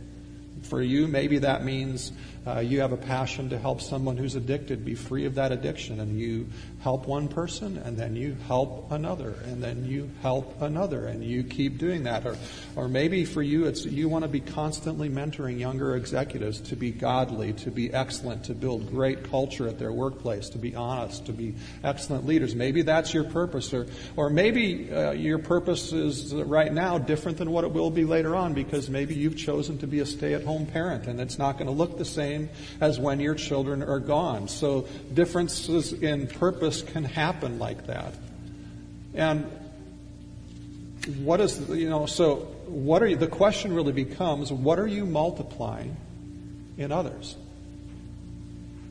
[0.62, 2.12] For you, maybe that means
[2.46, 6.00] uh, you have a passion to help someone who's addicted be free of that addiction,
[6.00, 6.48] and you
[6.80, 11.44] help one person, and then you help another, and then you help another, and you
[11.44, 12.26] keep doing that.
[12.26, 12.36] Or,
[12.74, 16.90] or maybe for you, it's you want to be constantly mentoring younger executives to be
[16.90, 21.32] godly, to be excellent, to build great culture at their workplace, to be honest, to
[21.32, 22.56] be excellent leaders.
[22.56, 27.52] Maybe that's your purpose, or or maybe uh, your purpose is right now different than
[27.52, 31.06] what it will be later on because maybe you've chosen to be a stay-at-home parent,
[31.06, 32.48] and it's not going to look the same same
[32.80, 34.48] as when your children are gone.
[34.48, 38.14] So differences in purpose can happen like that.
[39.14, 39.46] And
[41.18, 45.04] what is, you know, so what are you, the question really becomes, what are you
[45.04, 45.96] multiplying
[46.78, 47.36] in others?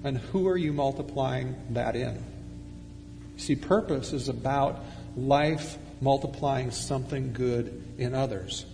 [0.03, 2.23] And who are you multiplying that in?
[3.37, 4.83] See, purpose is about
[5.15, 8.65] life multiplying something good in others.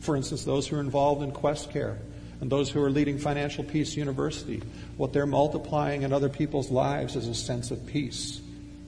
[0.00, 1.98] For instance, those who are involved in Quest Care
[2.42, 4.60] and those who are leading Financial Peace University,
[4.96, 8.40] what they're multiplying in other people's lives is a sense of peace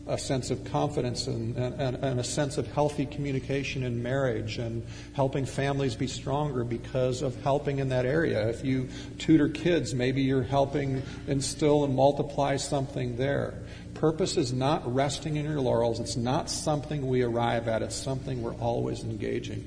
[0.07, 4.85] a sense of confidence and, and, and, a sense of healthy communication in marriage and
[5.15, 8.47] helping families be stronger because of helping in that area.
[8.49, 13.55] If you tutor kids, maybe you're helping instill and multiply something there.
[13.95, 16.01] Purpose is not resting in your laurels.
[16.01, 17.81] It's not something we arrive at.
[17.81, 19.67] It's something we're always engaging.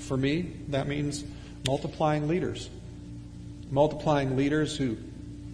[0.00, 1.24] For me, that means
[1.66, 2.68] multiplying leaders.
[3.74, 4.96] Multiplying leaders who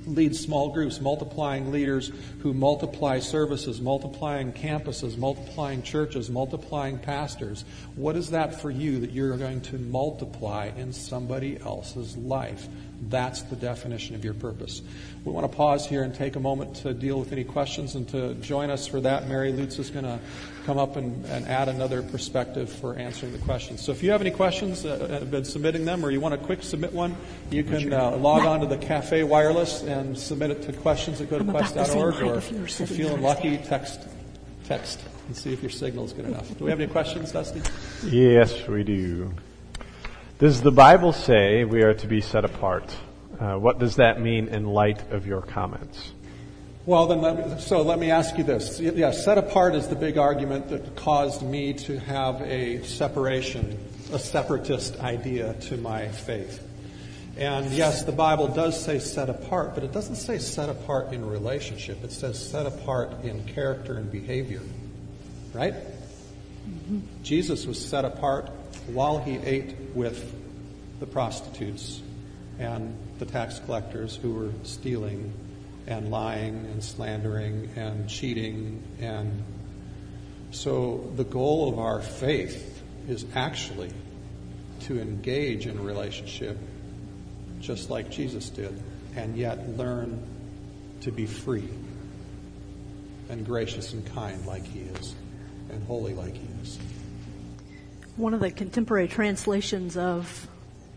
[0.06, 7.64] lead small groups, multiplying leaders who multiply services, multiplying campuses, multiplying churches, multiplying pastors.
[7.96, 12.68] What is that for you that you're going to multiply in somebody else's life?
[13.08, 14.82] That's the definition of your purpose.
[15.24, 18.08] We want to pause here and take a moment to deal with any questions and
[18.10, 19.26] to join us for that.
[19.26, 20.18] Mary Lutz is going to
[20.66, 23.80] come up and, and add another perspective for answering the questions.
[23.80, 26.46] So if you have any questions, uh, have been submitting them, or you want to
[26.46, 27.16] quick submit one,
[27.50, 31.30] you can uh, log on to the Cafe Wireless and submit it to questions at
[31.30, 34.06] go to quest.org, or if you're feeling lucky, text,
[34.64, 36.48] text and see if your signal is good enough.
[36.58, 37.62] Do we have any questions, Dusty?
[38.04, 39.32] Yes, we do.
[40.40, 42.96] Does the Bible say we are to be set apart?
[43.38, 46.12] Uh, what does that mean in light of your comments?
[46.86, 48.80] Well, then, let me, so let me ask you this.
[48.80, 53.78] Yeah, set apart is the big argument that caused me to have a separation,
[54.14, 56.66] a separatist idea to my faith.
[57.36, 61.22] And yes, the Bible does say set apart, but it doesn't say set apart in
[61.28, 62.02] relationship.
[62.02, 64.62] It says set apart in character and behavior.
[65.52, 65.74] Right?
[65.74, 67.00] Mm-hmm.
[67.22, 68.48] Jesus was set apart
[68.86, 70.34] while he ate with
[71.00, 72.02] the prostitutes
[72.58, 75.32] and the tax collectors who were stealing
[75.86, 79.42] and lying and slandering and cheating and
[80.50, 83.90] so the goal of our faith is actually
[84.80, 86.58] to engage in a relationship
[87.60, 88.80] just like Jesus did
[89.16, 90.22] and yet learn
[91.02, 91.68] to be free
[93.28, 95.14] and gracious and kind like he is
[95.70, 96.78] and holy like he is.
[98.20, 100.46] One of the contemporary translations of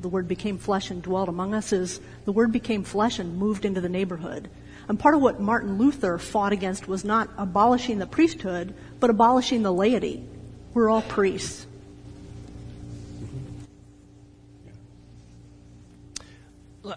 [0.01, 3.63] the word became flesh and dwelt among us is the word became flesh and moved
[3.63, 4.49] into the neighborhood.
[4.89, 9.63] And part of what Martin Luther fought against was not abolishing the priesthood, but abolishing
[9.63, 10.27] the laity.
[10.73, 11.65] We're all priests.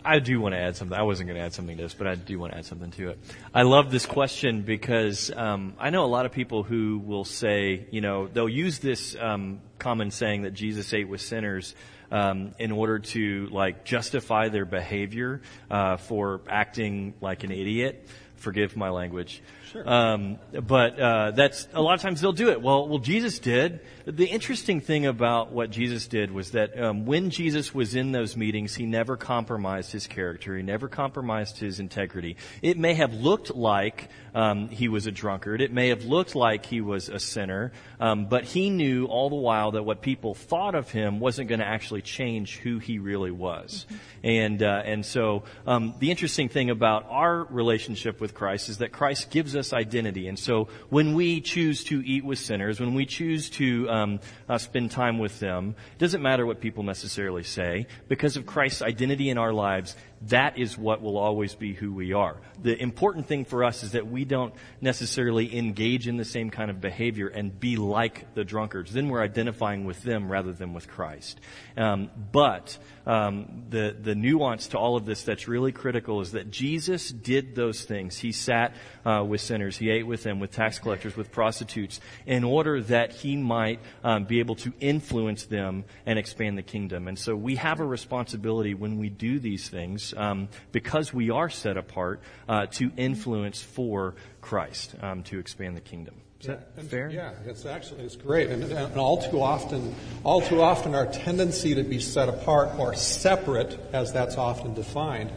[0.05, 0.96] I do want to add something.
[0.96, 2.90] I wasn't going to add something to this, but I do want to add something
[2.92, 3.18] to it.
[3.55, 7.87] I love this question because um, I know a lot of people who will say,
[7.90, 11.75] you know, they'll use this um, common saying that Jesus ate with sinners
[12.11, 18.09] um, in order to like justify their behavior uh, for acting like an idiot.
[18.37, 19.42] Forgive my language.
[19.72, 19.88] Sure.
[19.88, 22.62] Um, but uh, that's a lot of times they'll do it.
[22.62, 23.81] Well, well, Jesus did.
[24.05, 28.37] The interesting thing about what Jesus did was that um, when Jesus was in those
[28.37, 30.57] meetings, he never compromised his character.
[30.57, 32.37] He never compromised his integrity.
[32.62, 35.62] It may have looked like um, he was a drunkard.
[35.62, 39.37] It may have looked like he was a sinner, um, but he knew all the
[39.37, 43.31] while that what people thought of him wasn't going to actually change who he really
[43.31, 43.87] was.
[43.88, 43.96] Mm-hmm.
[44.25, 48.92] And uh, and so um, the interesting thing about our relationship with Christ is that
[48.92, 50.29] Christ gives us identity.
[50.29, 54.20] And so when we choose to eat with sinners, when we choose to um,
[54.51, 58.83] uh, spend time with them, it doesn't matter what people necessarily say, because of Christ's
[58.83, 62.37] identity in our lives, that is what will always be who we are.
[62.62, 66.70] The important thing for us is that we don't necessarily engage in the same kind
[66.70, 68.92] of behavior and be like the drunkards.
[68.92, 71.40] Then we're identifying with them rather than with Christ.
[71.76, 76.51] Um, but um, the the nuance to all of this that's really critical is that
[76.51, 78.19] Jesus did those things.
[78.19, 82.45] He sat uh, with sinners, he ate with them, with tax collectors, with prostitutes, in
[82.45, 87.09] order that he might um, be able to influence them and expand the kingdom.
[87.09, 91.49] And so we have a responsibility when we do these things um, because we are
[91.49, 96.16] set apart uh, to influence for Christ um, to expand the kingdom.
[96.49, 97.11] Is that fair?
[97.11, 101.75] Yeah, it's actually it's great, and, and, all too often, all too often, our tendency
[101.75, 105.31] to be set apart or separate, as that's often defined,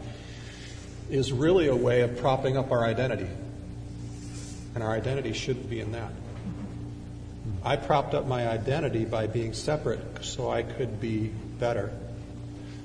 [1.10, 3.28] is really a way of propping up our identity,
[4.74, 6.12] and our identity shouldn't be in that.
[7.62, 11.92] I propped up my identity by being separate so I could be better.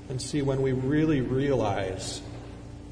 [0.10, 2.22] And see, when we really realize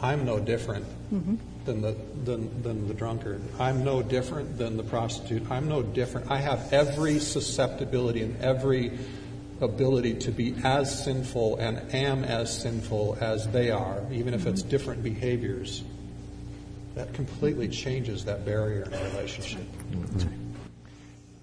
[0.01, 1.35] I'm no different mm-hmm.
[1.65, 6.31] Than, the, than, than the drunkard, I'm no different than the prostitute, I'm no different.
[6.31, 8.91] I have every susceptibility and every
[9.61, 14.49] ability to be as sinful and am as sinful as they are, even if mm-hmm.
[14.49, 15.83] it's different behaviors.
[16.95, 19.63] That completely changes that barrier in a relationship.
[19.91, 20.43] Mm-hmm.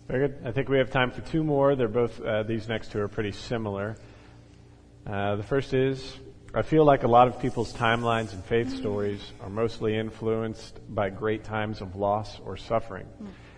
[0.06, 0.38] Very good.
[0.44, 1.76] I think we have time for two more.
[1.76, 3.96] They're both, uh, these next two are pretty similar.
[5.06, 6.16] Uh, the first is
[6.52, 11.08] I feel like a lot of people's timelines and faith stories are mostly influenced by
[11.08, 13.06] great times of loss or suffering.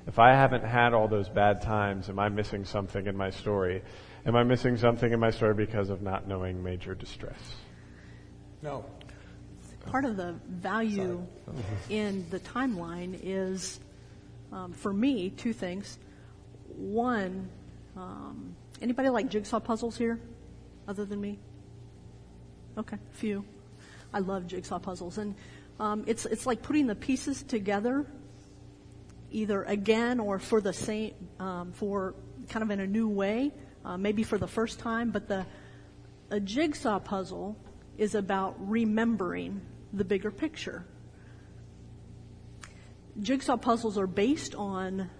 [0.06, 3.82] if I haven't had all those bad times, am I missing something in my story?
[4.26, 7.38] Am I missing something in my story because of not knowing major distress?
[8.60, 8.84] No.
[9.86, 11.26] Part of the value
[11.88, 13.80] in the timeline is,
[14.52, 15.98] um, for me, two things.
[16.76, 17.48] One,
[17.96, 20.20] um, anybody like jigsaw puzzles here,
[20.86, 21.38] other than me?
[22.76, 23.44] Okay, a few.
[24.14, 25.34] I love jigsaw puzzles, and
[25.78, 28.06] um, it's it's like putting the pieces together,
[29.30, 32.14] either again or for the same, um, for
[32.48, 33.52] kind of in a new way,
[33.84, 35.10] uh, maybe for the first time.
[35.10, 35.44] But the
[36.30, 37.56] a jigsaw puzzle
[37.98, 39.60] is about remembering
[39.92, 40.86] the bigger picture.
[43.20, 45.10] Jigsaw puzzles are based on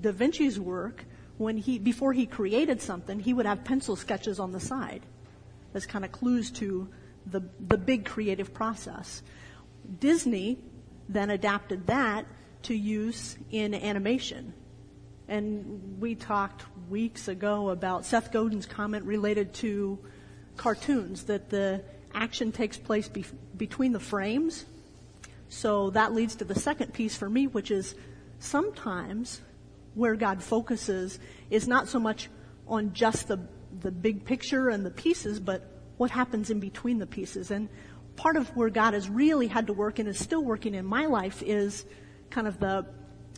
[0.00, 1.04] Da Vinci's work.
[1.38, 5.02] When he before he created something, he would have pencil sketches on the side
[5.74, 6.88] as kind of clues to
[7.26, 9.22] the the big creative process.
[10.00, 10.58] Disney
[11.08, 12.26] then adapted that
[12.62, 14.54] to use in animation.
[15.28, 19.98] And we talked weeks ago about Seth Godin's comment related to
[20.56, 21.82] cartoons that the
[22.14, 23.24] action takes place be-
[23.56, 24.64] between the frames.
[25.48, 27.94] So that leads to the second piece for me, which is
[28.38, 29.40] sometimes
[29.94, 31.18] where God focuses
[31.50, 32.28] is not so much
[32.66, 33.38] on just the,
[33.80, 37.50] the big picture and the pieces, but what happens in between the pieces.
[37.50, 37.68] And
[38.16, 41.06] part of where God has really had to work and is still working in my
[41.06, 41.84] life is
[42.30, 42.86] kind of the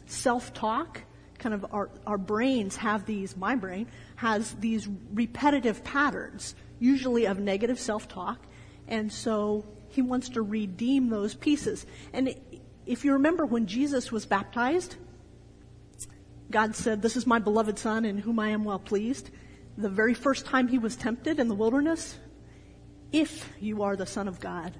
[0.06, 1.02] self-talk.
[1.38, 7.38] Kind of our, our brains have these, my brain has these repetitive patterns, usually of
[7.38, 8.46] negative self-talk.
[8.88, 11.86] And so he wants to redeem those pieces.
[12.12, 12.34] And
[12.86, 14.96] if you remember when Jesus was baptized,
[16.50, 19.30] God said, This is my beloved Son in whom I am well pleased.
[19.78, 22.18] The very first time he was tempted in the wilderness,
[23.12, 24.72] if you are the Son of God.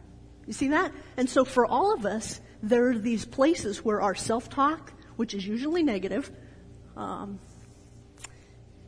[0.47, 0.93] You see that?
[1.17, 5.47] And so for all of us, there are these places where our self-talk, which is
[5.47, 6.31] usually negative,
[6.97, 7.39] um,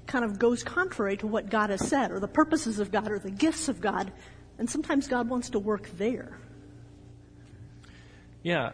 [0.06, 3.18] kind of goes contrary to what God has said, or the purposes of God, or
[3.18, 4.10] the gifts of God.
[4.58, 6.38] And sometimes God wants to work there.
[8.42, 8.72] Yeah,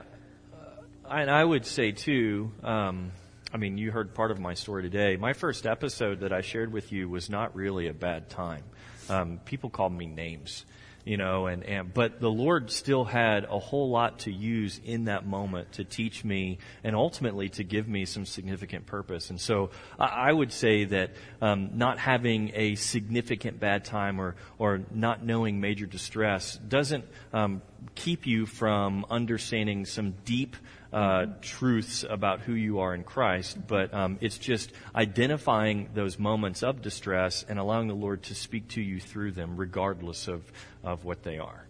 [0.53, 2.53] uh, and I would say too.
[2.63, 3.11] Um,
[3.55, 5.15] I mean, you heard part of my story today.
[5.15, 8.65] My first episode that I shared with you was not really a bad time.
[9.09, 10.65] Um, people called me names,
[11.05, 15.05] you know, and, and but the Lord still had a whole lot to use in
[15.05, 19.31] that moment to teach me and ultimately to give me some significant purpose.
[19.31, 24.35] And so I, I would say that um, not having a significant bad time or
[24.59, 27.63] or not knowing major distress doesn't um,
[27.95, 30.57] keep you from understanding some deep
[30.95, 36.63] uh, truths about who you are in Christ, but um, it's just identifying those moments
[36.63, 40.45] of distress and allowing the Lord to speak to you through them, regardless of,
[40.85, 41.67] of what they are.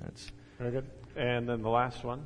[0.00, 0.86] That's very good.
[1.16, 2.24] And then the last one,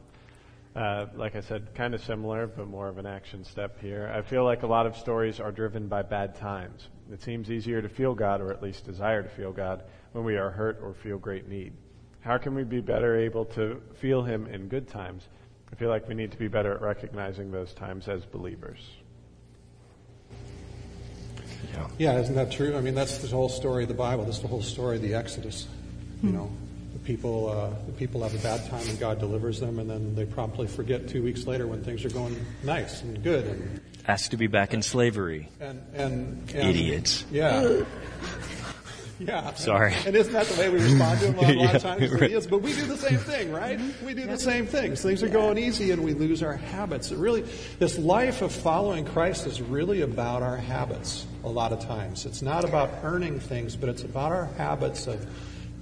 [0.74, 4.12] uh, like I said, kind of similar, but more of an action step here.
[4.14, 6.86] I feel like a lot of stories are driven by bad times.
[7.10, 10.36] It seems easier to feel God, or at least desire to feel God, when we
[10.36, 11.72] are hurt or feel great need.
[12.20, 15.26] How can we be better able to feel Him in good times?
[15.72, 18.78] I feel like we need to be better at recognizing those times as believers.
[21.72, 21.88] Yeah.
[21.98, 22.76] Yeah, isn't that true?
[22.76, 24.24] I mean, that's the whole story of the Bible.
[24.24, 25.66] That's the whole story of the Exodus.
[26.22, 26.50] You know,
[26.92, 30.14] the people, uh, the people have a bad time and God delivers them, and then
[30.14, 33.46] they promptly forget two weeks later when things are going nice and good.
[33.46, 35.48] And asked to be back in slavery.
[35.60, 37.24] And, and, and idiots.
[37.30, 37.82] Yeah.
[39.26, 39.54] Yeah.
[39.54, 39.94] Sorry.
[40.04, 42.12] And, isn't that the way we respond to them a lot, yeah, of times?
[42.12, 42.46] Right.
[42.50, 43.80] But we do the same thing, right?
[44.04, 45.00] We do the same things.
[45.00, 47.10] Things are going easy and we lose our habits.
[47.10, 47.42] It really,
[47.78, 52.26] this life of following Christ is really about our habits a lot of times.
[52.26, 55.26] It's not about earning things, but it's about our habits of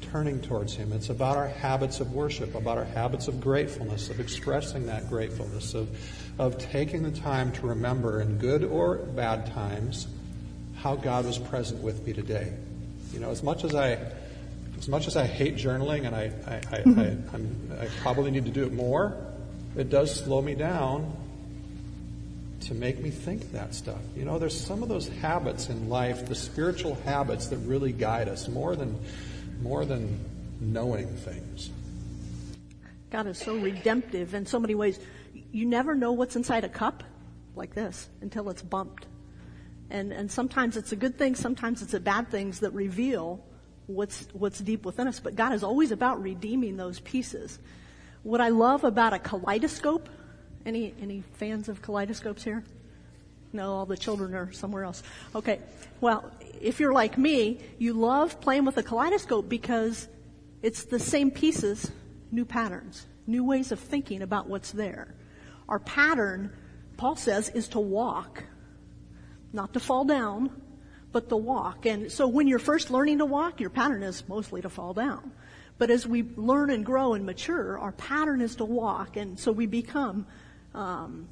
[0.00, 0.92] turning towards Him.
[0.92, 5.74] It's about our habits of worship, about our habits of gratefulness, of expressing that gratefulness,
[5.74, 5.88] of,
[6.38, 10.06] of taking the time to remember in good or bad times
[10.76, 12.52] how God was present with me today.
[13.14, 13.96] You know, as much as I,
[14.76, 18.50] as much as I hate journaling, and I, I, I, I, I probably need to
[18.50, 19.16] do it more,
[19.76, 21.16] it does slow me down
[22.62, 24.00] to make me think that stuff.
[24.16, 28.28] You know, there's some of those habits in life, the spiritual habits that really guide
[28.28, 28.98] us more than,
[29.62, 30.18] more than
[30.60, 31.70] knowing things.
[33.10, 34.98] God is so redemptive in so many ways.
[35.52, 37.04] You never know what's inside a cup
[37.54, 39.06] like this until it's bumped.
[39.90, 43.44] And, and sometimes it's a good thing, sometimes it's a bad things that reveal
[43.86, 45.20] what's, what's deep within us.
[45.20, 47.58] But God is always about redeeming those pieces.
[48.22, 50.08] What I love about a kaleidoscope,
[50.64, 52.64] any, any fans of kaleidoscopes here?
[53.52, 55.02] No, all the children are somewhere else.
[55.34, 55.60] Okay.
[56.00, 56.30] Well,
[56.60, 60.08] if you're like me, you love playing with a kaleidoscope because
[60.62, 61.90] it's the same pieces,
[62.32, 65.14] new patterns, new ways of thinking about what's there.
[65.68, 66.50] Our pattern
[66.96, 68.44] Paul says, is to walk,
[69.54, 70.50] not to fall down,
[71.12, 71.86] but to walk.
[71.86, 75.32] And so when you're first learning to walk, your pattern is mostly to fall down.
[75.78, 79.50] But as we learn and grow and mature, our pattern is to walk, and so
[79.50, 80.26] we become
[80.74, 81.28] um,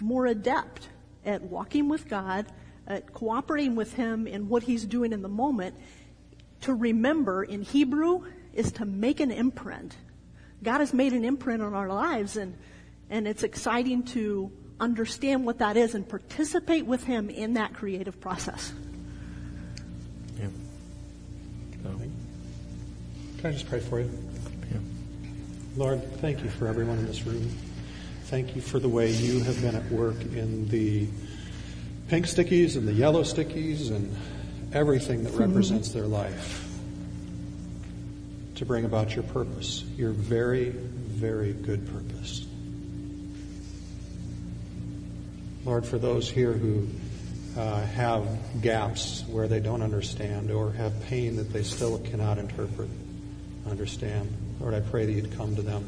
[0.00, 0.88] more adept
[1.24, 2.46] at walking with God,
[2.86, 5.74] at cooperating with Him in what He's doing in the moment.
[6.62, 9.96] To remember in Hebrew is to make an imprint.
[10.62, 12.56] God has made an imprint on our lives, and
[13.10, 18.20] and it's exciting to understand what that is and participate with Him in that creative
[18.20, 18.72] process.
[20.38, 20.48] Yeah.
[23.38, 24.10] Can I just pray for you?
[24.70, 24.78] Yeah.
[25.76, 27.48] Lord, thank you for everyone in this room.
[28.24, 31.06] Thank you for the way you have been at work in the
[32.08, 34.14] pink stickies and the yellow stickies and
[34.72, 35.44] everything that mm-hmm.
[35.44, 36.68] represents their life
[38.56, 42.47] to bring about your purpose, your very, very good purpose.
[45.68, 46.88] Lord, for those here who
[47.54, 48.26] uh, have
[48.62, 52.88] gaps where they don't understand or have pain that they still cannot interpret,
[53.68, 54.34] understand.
[54.60, 55.86] Lord, I pray that you'd come to them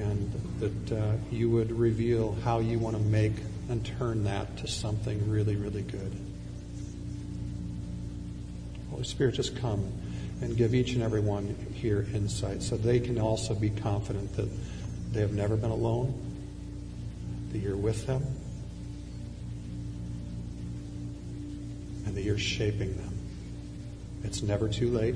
[0.00, 3.34] and that uh, you would reveal how you want to make
[3.68, 6.12] and turn that to something really, really good.
[8.90, 9.92] Holy Spirit, just come
[10.40, 14.48] and give each and every one here insight so they can also be confident that
[15.12, 16.12] they have never been alone,
[17.52, 18.24] that you're with them,
[22.08, 23.12] and that you're shaping them.
[24.24, 25.14] It's never too late.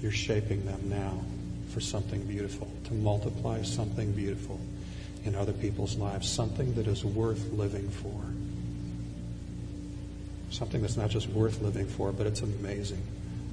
[0.00, 1.20] You're shaping them now
[1.74, 4.58] for something beautiful, to multiply something beautiful
[5.24, 8.22] in other people's lives, something that is worth living for.
[10.50, 13.02] Something that's not just worth living for, but it's amazing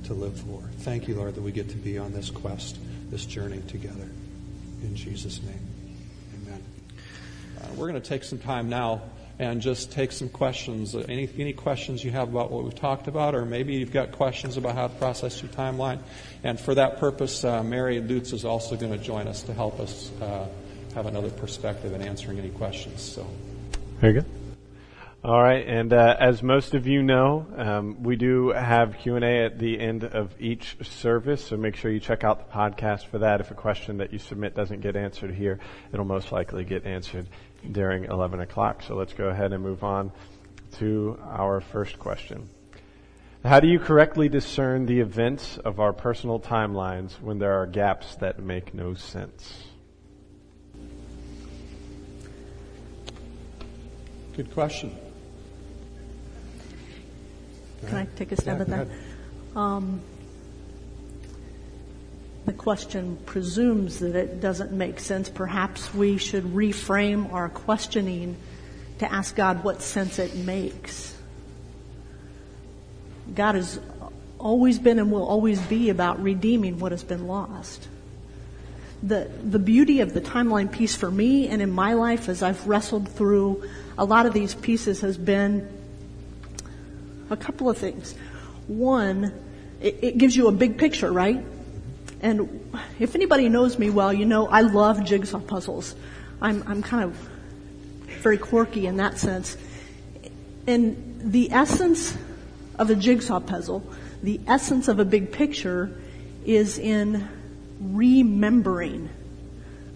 [0.06, 0.62] to live for.
[0.80, 2.78] Thank you, Lord, that we get to be on this quest,
[3.10, 4.08] this journey together.
[4.82, 5.60] In Jesus' name,
[6.36, 6.64] amen.
[7.62, 9.02] Uh, we're going to take some time now
[9.40, 10.96] and just take some questions.
[10.96, 14.58] Any, any questions you have about what we've talked about, or maybe you've got questions
[14.58, 16.00] about how to process your timeline.
[16.44, 19.80] And for that purpose, uh, Mary Lutz is also going to join us to help
[19.80, 20.48] us uh,
[20.94, 23.02] have another perspective in answering any questions.
[23.02, 23.28] So,
[24.00, 24.43] very good.
[25.26, 29.24] All right, and uh, as most of you know, um, we do have Q and
[29.24, 33.06] A at the end of each service, so make sure you check out the podcast
[33.06, 33.40] for that.
[33.40, 35.60] If a question that you submit doesn't get answered here,
[35.94, 37.30] it'll most likely get answered
[37.72, 38.84] during 11 o'clock.
[38.84, 40.12] So let's go ahead and move on
[40.80, 42.50] to our first question.
[43.46, 48.16] How do you correctly discern the events of our personal timelines when there are gaps
[48.16, 49.68] that make no sense?
[54.36, 54.98] Good question.
[57.88, 58.88] Can I take a stab yeah, at that?
[59.60, 60.02] Um,
[62.46, 65.30] the question presumes that it doesn't make sense.
[65.30, 68.36] Perhaps we should reframe our questioning
[69.00, 71.16] to ask God what sense it makes.
[73.34, 73.80] God has
[74.38, 77.88] always been and will always be about redeeming what has been lost.
[79.02, 82.68] The, the beauty of the timeline piece for me and in my life as I've
[82.68, 85.68] wrestled through a lot of these pieces has been
[87.34, 88.16] a couple of things.
[88.68, 89.34] One,
[89.82, 91.44] it, it gives you a big picture, right?
[92.22, 95.94] And if anybody knows me well, you know I love jigsaw puzzles.
[96.42, 97.30] I'm, I'm kind of
[98.22, 99.58] very quirky in that sense.
[100.66, 102.18] And the essence
[102.80, 103.84] of a jigsaw puzzle,
[104.22, 105.92] the essence of a big picture
[106.46, 107.28] is in
[107.82, 109.10] remembering.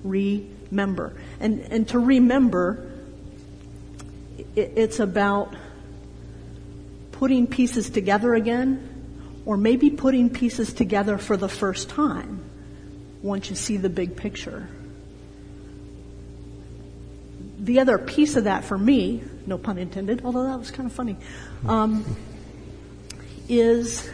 [0.04, 1.14] Remember.
[1.40, 2.92] And, and to remember,
[4.56, 5.56] it, it's about
[7.18, 12.44] putting pieces together again or maybe putting pieces together for the first time
[13.24, 14.68] once you see the big picture.
[17.58, 20.94] The other piece of that for me, no pun intended, although that was kind of
[20.94, 21.18] funny,
[21.68, 22.06] um,
[23.50, 24.08] is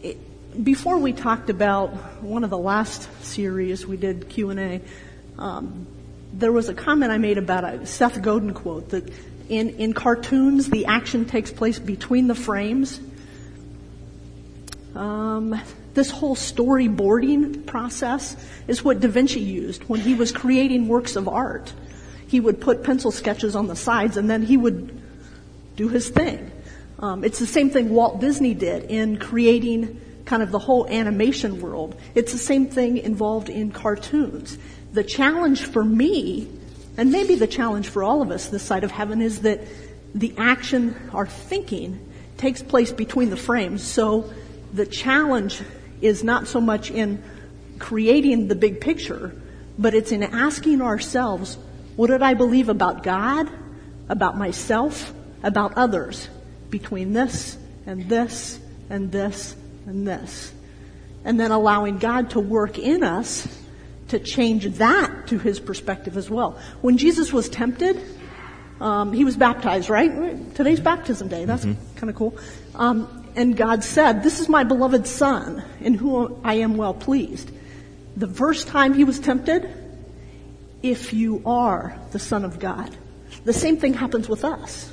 [0.00, 0.16] it,
[0.62, 1.90] before we talked about
[2.22, 4.80] one of the last series we did Q and A.
[5.38, 5.88] Um,
[6.32, 9.12] there was a comment I made about a Seth Godin quote that
[9.48, 13.00] in, in cartoons the action takes place between the frames
[14.94, 15.58] um,
[15.94, 18.36] this whole storyboarding process
[18.66, 21.72] is what Da Vinci used when he was creating works of art.
[22.26, 25.00] He would put pencil sketches on the sides and then he would
[25.76, 26.50] do his thing.
[26.98, 31.60] Um, it's the same thing Walt Disney did in creating kind of the whole animation
[31.60, 31.98] world.
[32.14, 34.56] It's the same thing involved in cartoons.
[34.92, 36.48] The challenge for me,
[36.96, 39.60] and maybe the challenge for all of us this side of heaven, is that
[40.14, 41.98] the action, our thinking,
[42.36, 43.82] takes place between the frames.
[43.82, 44.30] So
[44.72, 45.62] the challenge
[46.00, 47.22] is not so much in
[47.78, 49.34] creating the big picture,
[49.78, 51.56] but it's in asking ourselves,
[51.96, 53.48] What did I believe about God,
[54.08, 56.28] about myself, about others,
[56.68, 58.58] between this and this
[58.90, 60.52] and this and this?
[61.24, 63.46] And then allowing God to work in us
[64.12, 66.58] to change that to his perspective as well.
[66.82, 67.98] When Jesus was tempted,
[68.78, 70.54] um, he was baptized, right?
[70.54, 71.46] Today's baptism day.
[71.46, 71.96] That's mm-hmm.
[71.96, 72.36] kind of cool.
[72.74, 77.50] Um, and God said, "This is my beloved Son, in whom I am well pleased."
[78.14, 79.66] The first time he was tempted,
[80.82, 82.94] if you are the Son of God,
[83.46, 84.92] the same thing happens with us.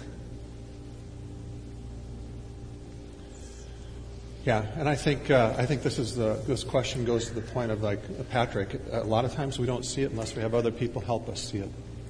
[4.50, 7.42] Yeah, and I think uh, I think this is the this question goes to the
[7.54, 8.82] point of like Patrick.
[8.92, 11.52] A lot of times we don't see it unless we have other people help us
[11.52, 11.70] see it.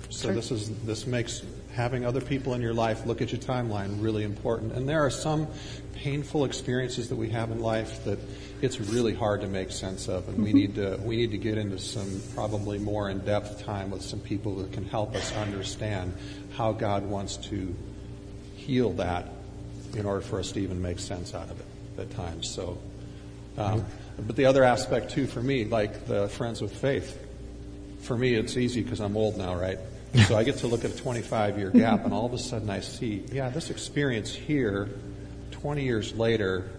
[0.10, 0.36] So sure.
[0.36, 1.42] this is this makes
[1.74, 4.72] having other people in your life look at your timeline really important.
[4.72, 5.50] And there are some
[5.96, 8.20] painful experiences that we have in life that
[8.62, 10.44] it's really hard to make sense of, and mm-hmm.
[10.46, 14.02] we need to we need to get into some probably more in depth time with
[14.02, 16.14] some people that can help us understand
[16.56, 17.76] how God wants to
[18.56, 19.28] heal that
[19.94, 21.66] in order for us to even make sense out of it
[22.00, 22.50] at times.
[22.50, 22.78] So,
[23.58, 23.86] um,
[24.18, 27.18] but the other aspect too for me, like the Friends with Faith,
[28.02, 29.80] for me it's easy because I'm old now, right?
[30.28, 32.70] so I get to look at a 25 year gap, and all of a sudden
[32.70, 34.90] I see, yeah, this experience here,
[35.52, 36.70] 20 years later,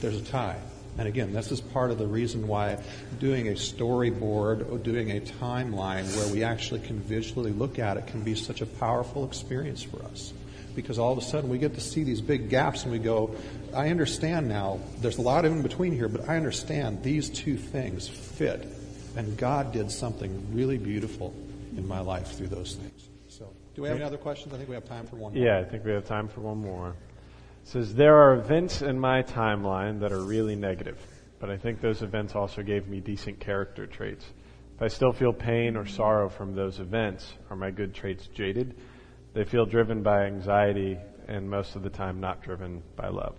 [0.00, 0.58] there's a tie.
[0.98, 2.78] And again, this is part of the reason why
[3.20, 8.06] doing a storyboard or doing a timeline where we actually can visually look at it
[8.06, 10.32] can be such a powerful experience for us.
[10.74, 13.34] Because all of a sudden we get to see these big gaps and we go,
[13.76, 18.08] I understand now, there's a lot in between here, but I understand these two things
[18.08, 18.66] fit.
[19.16, 21.34] And God did something really beautiful
[21.76, 23.08] in my life through those things.
[23.28, 24.54] So, do we have any other questions?
[24.54, 25.42] I think we have time for one more.
[25.42, 26.90] Yeah, I think we have time for one more.
[26.90, 30.98] It says, There are events in my timeline that are really negative,
[31.38, 34.24] but I think those events also gave me decent character traits.
[34.76, 38.74] If I still feel pain or sorrow from those events, are my good traits jaded?
[39.34, 40.98] They feel driven by anxiety
[41.28, 43.36] and most of the time not driven by love.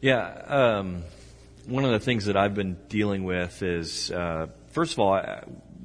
[0.00, 1.02] Yeah, um,
[1.66, 5.42] one of the things that I've been dealing with is, uh, first of all, I,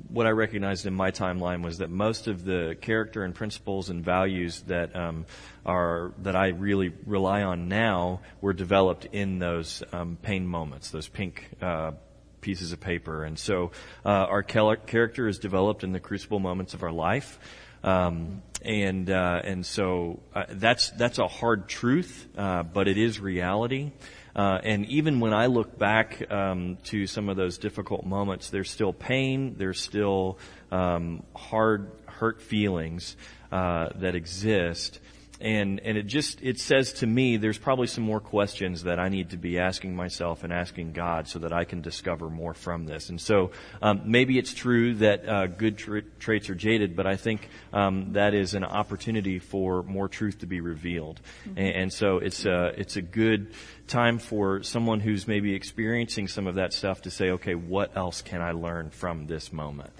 [0.07, 4.05] what I recognized in my timeline was that most of the character and principles and
[4.05, 5.25] values that um,
[5.65, 11.07] are that I really rely on now were developed in those um, pain moments, those
[11.07, 11.49] pink.
[11.61, 11.93] Uh,
[12.41, 13.71] pieces of paper, and so
[14.03, 17.39] uh, our character is developed in the crucible moments of our life.
[17.83, 23.19] Um, and uh, and so uh, that's that's a hard truth, uh, but it is
[23.19, 23.91] reality.
[24.35, 28.71] Uh, and even when I look back um, to some of those difficult moments, there's
[28.71, 30.39] still pain, there's still
[30.71, 33.15] um, hard, hurt feelings
[33.51, 34.99] uh, that exist
[35.43, 39.09] and and it just it says to me there's probably some more questions that I
[39.09, 42.85] need to be asking myself and asking God so that I can discover more from
[42.85, 43.09] this.
[43.09, 47.17] And so um, maybe it's true that uh, good tra- traits are jaded, but I
[47.17, 51.19] think um, that is an opportunity for more truth to be revealed.
[51.45, 51.57] Mm-hmm.
[51.57, 53.53] And, and, so it's a it's a good
[53.87, 58.21] time for someone who's maybe experiencing some of that stuff to say, okay, what else
[58.21, 59.91] can I learn from this moment?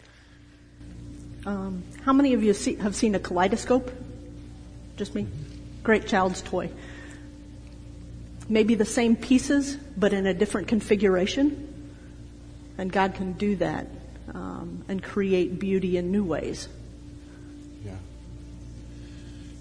[1.45, 3.91] Um, how many of you see, have seen a kaleidoscope?
[4.97, 5.27] Just me?
[5.83, 6.69] Great child's toy.
[8.47, 11.69] Maybe the same pieces, but in a different configuration.
[12.77, 13.87] And God can do that
[14.33, 16.67] um, and create beauty in new ways.
[17.85, 17.91] Yeah.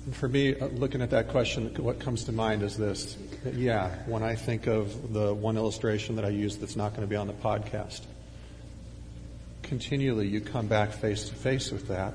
[0.07, 3.17] And for me, uh, looking at that question, what comes to mind is this.
[3.53, 7.09] Yeah, when I think of the one illustration that I use that's not going to
[7.09, 8.03] be on the podcast,
[9.63, 12.15] continually you come back face to face with that.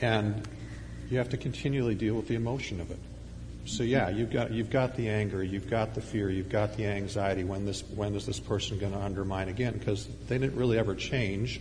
[0.00, 0.46] And
[1.10, 2.98] you have to continually deal with the emotion of it.
[3.64, 6.86] So yeah, you've got you've got the anger, you've got the fear, you've got the
[6.86, 7.44] anxiety.
[7.44, 9.74] When this when is this person going to undermine again?
[9.74, 11.60] Because they didn't really ever change.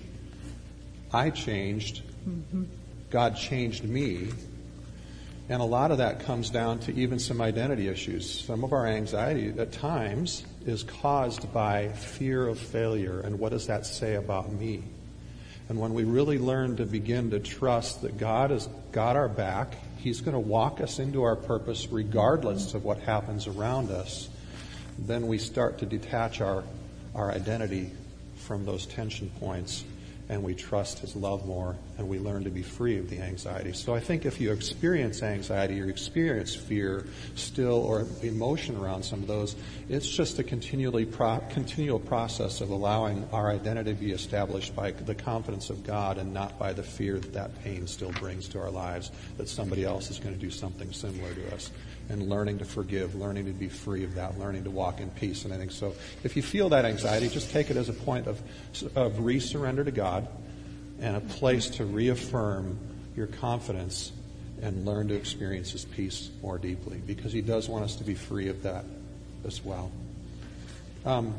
[1.14, 2.02] I changed.
[2.28, 2.64] Mm-hmm.
[3.10, 4.30] God changed me.
[5.50, 8.30] And a lot of that comes down to even some identity issues.
[8.30, 13.22] Some of our anxiety at times is caused by fear of failure.
[13.22, 14.84] And what does that say about me?
[15.70, 19.76] And when we really learn to begin to trust that God has got our back,
[19.98, 24.30] He's going to walk us into our purpose regardless of what happens around us,
[24.98, 26.64] then we start to detach our,
[27.14, 27.92] our identity
[28.38, 29.84] from those tension points
[30.30, 33.74] and we trust His love more, and we learn to be free of the anxiety.
[33.74, 37.06] So I think if you experience anxiety or experience fear
[37.36, 39.56] still or emotion around some of those,
[39.90, 44.92] it's just a continually pro- continual process of allowing our identity to be established by
[44.92, 48.60] the confidence of God and not by the fear that that pain still brings to
[48.60, 51.72] our lives, that somebody else is going to do something similar to us
[52.10, 55.44] and learning to forgive, learning to be free of that, learning to walk in peace.
[55.46, 55.94] And I think so.
[56.24, 58.42] If you feel that anxiety, just take it as a point of,
[58.96, 60.28] of resurrender to God.
[61.00, 62.78] and a place to reaffirm
[63.16, 64.12] your confidence
[64.62, 68.16] and learn to experience His peace more deeply because He does want us to be
[68.16, 68.86] free of that
[69.46, 69.92] as well.
[71.06, 71.36] Um,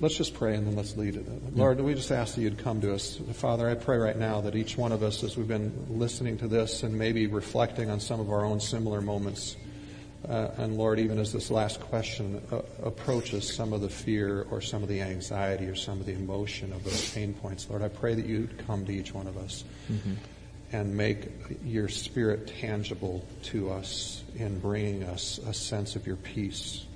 [0.00, 1.56] let's just pray and then let's lead it.
[1.56, 3.18] Lord, we just ask that you'd come to us.
[3.34, 6.48] Father, I pray right now that each one of us, as we've been listening to
[6.48, 9.56] this and maybe reflecting on some of our own similar moments,
[10.28, 14.60] uh, and Lord, even as this last question uh, approaches some of the fear or
[14.60, 17.88] some of the anxiety or some of the emotion of those pain points, Lord, I
[17.88, 20.14] pray that you'd come to each one of us mm-hmm.
[20.72, 21.28] and make
[21.64, 26.86] your spirit tangible to us in bringing us a sense of your peace.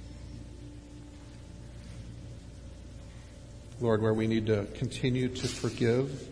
[3.81, 6.29] Lord, where we need to continue to forgive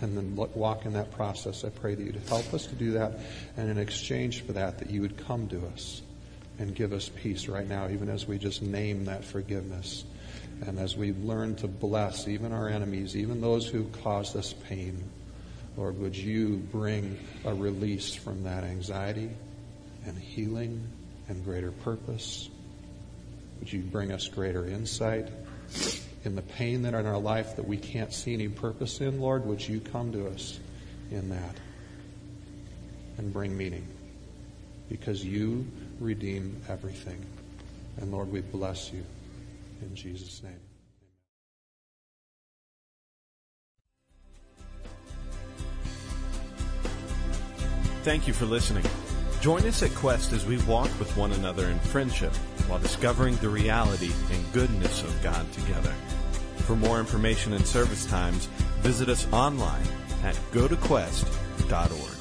[0.00, 3.18] and then walk in that process, I pray that you'd help us to do that,
[3.56, 6.02] and in exchange for that, that you would come to us
[6.58, 10.04] and give us peace right now, even as we just name that forgiveness.
[10.66, 15.02] And as we learn to bless even our enemies, even those who caused us pain,
[15.76, 19.30] Lord, would you bring a release from that anxiety
[20.06, 20.86] and healing
[21.28, 22.48] and greater purpose?
[23.58, 25.28] Would you bring us greater insight
[26.24, 29.20] in the pain that are in our life that we can't see any purpose in?
[29.20, 30.58] Lord, would you come to us
[31.10, 31.56] in that
[33.18, 33.86] and bring meaning?
[34.88, 35.66] Because you
[36.00, 37.24] redeem everything.
[38.00, 39.04] And Lord, we bless you
[39.80, 40.60] in Jesus' name.
[48.02, 48.84] Thank you for listening.
[49.42, 52.32] Join us at Quest as we walk with one another in friendship
[52.68, 55.92] while discovering the reality and goodness of God together.
[56.58, 58.46] For more information and service times,
[58.82, 59.82] visit us online
[60.22, 62.11] at gotoquest.org.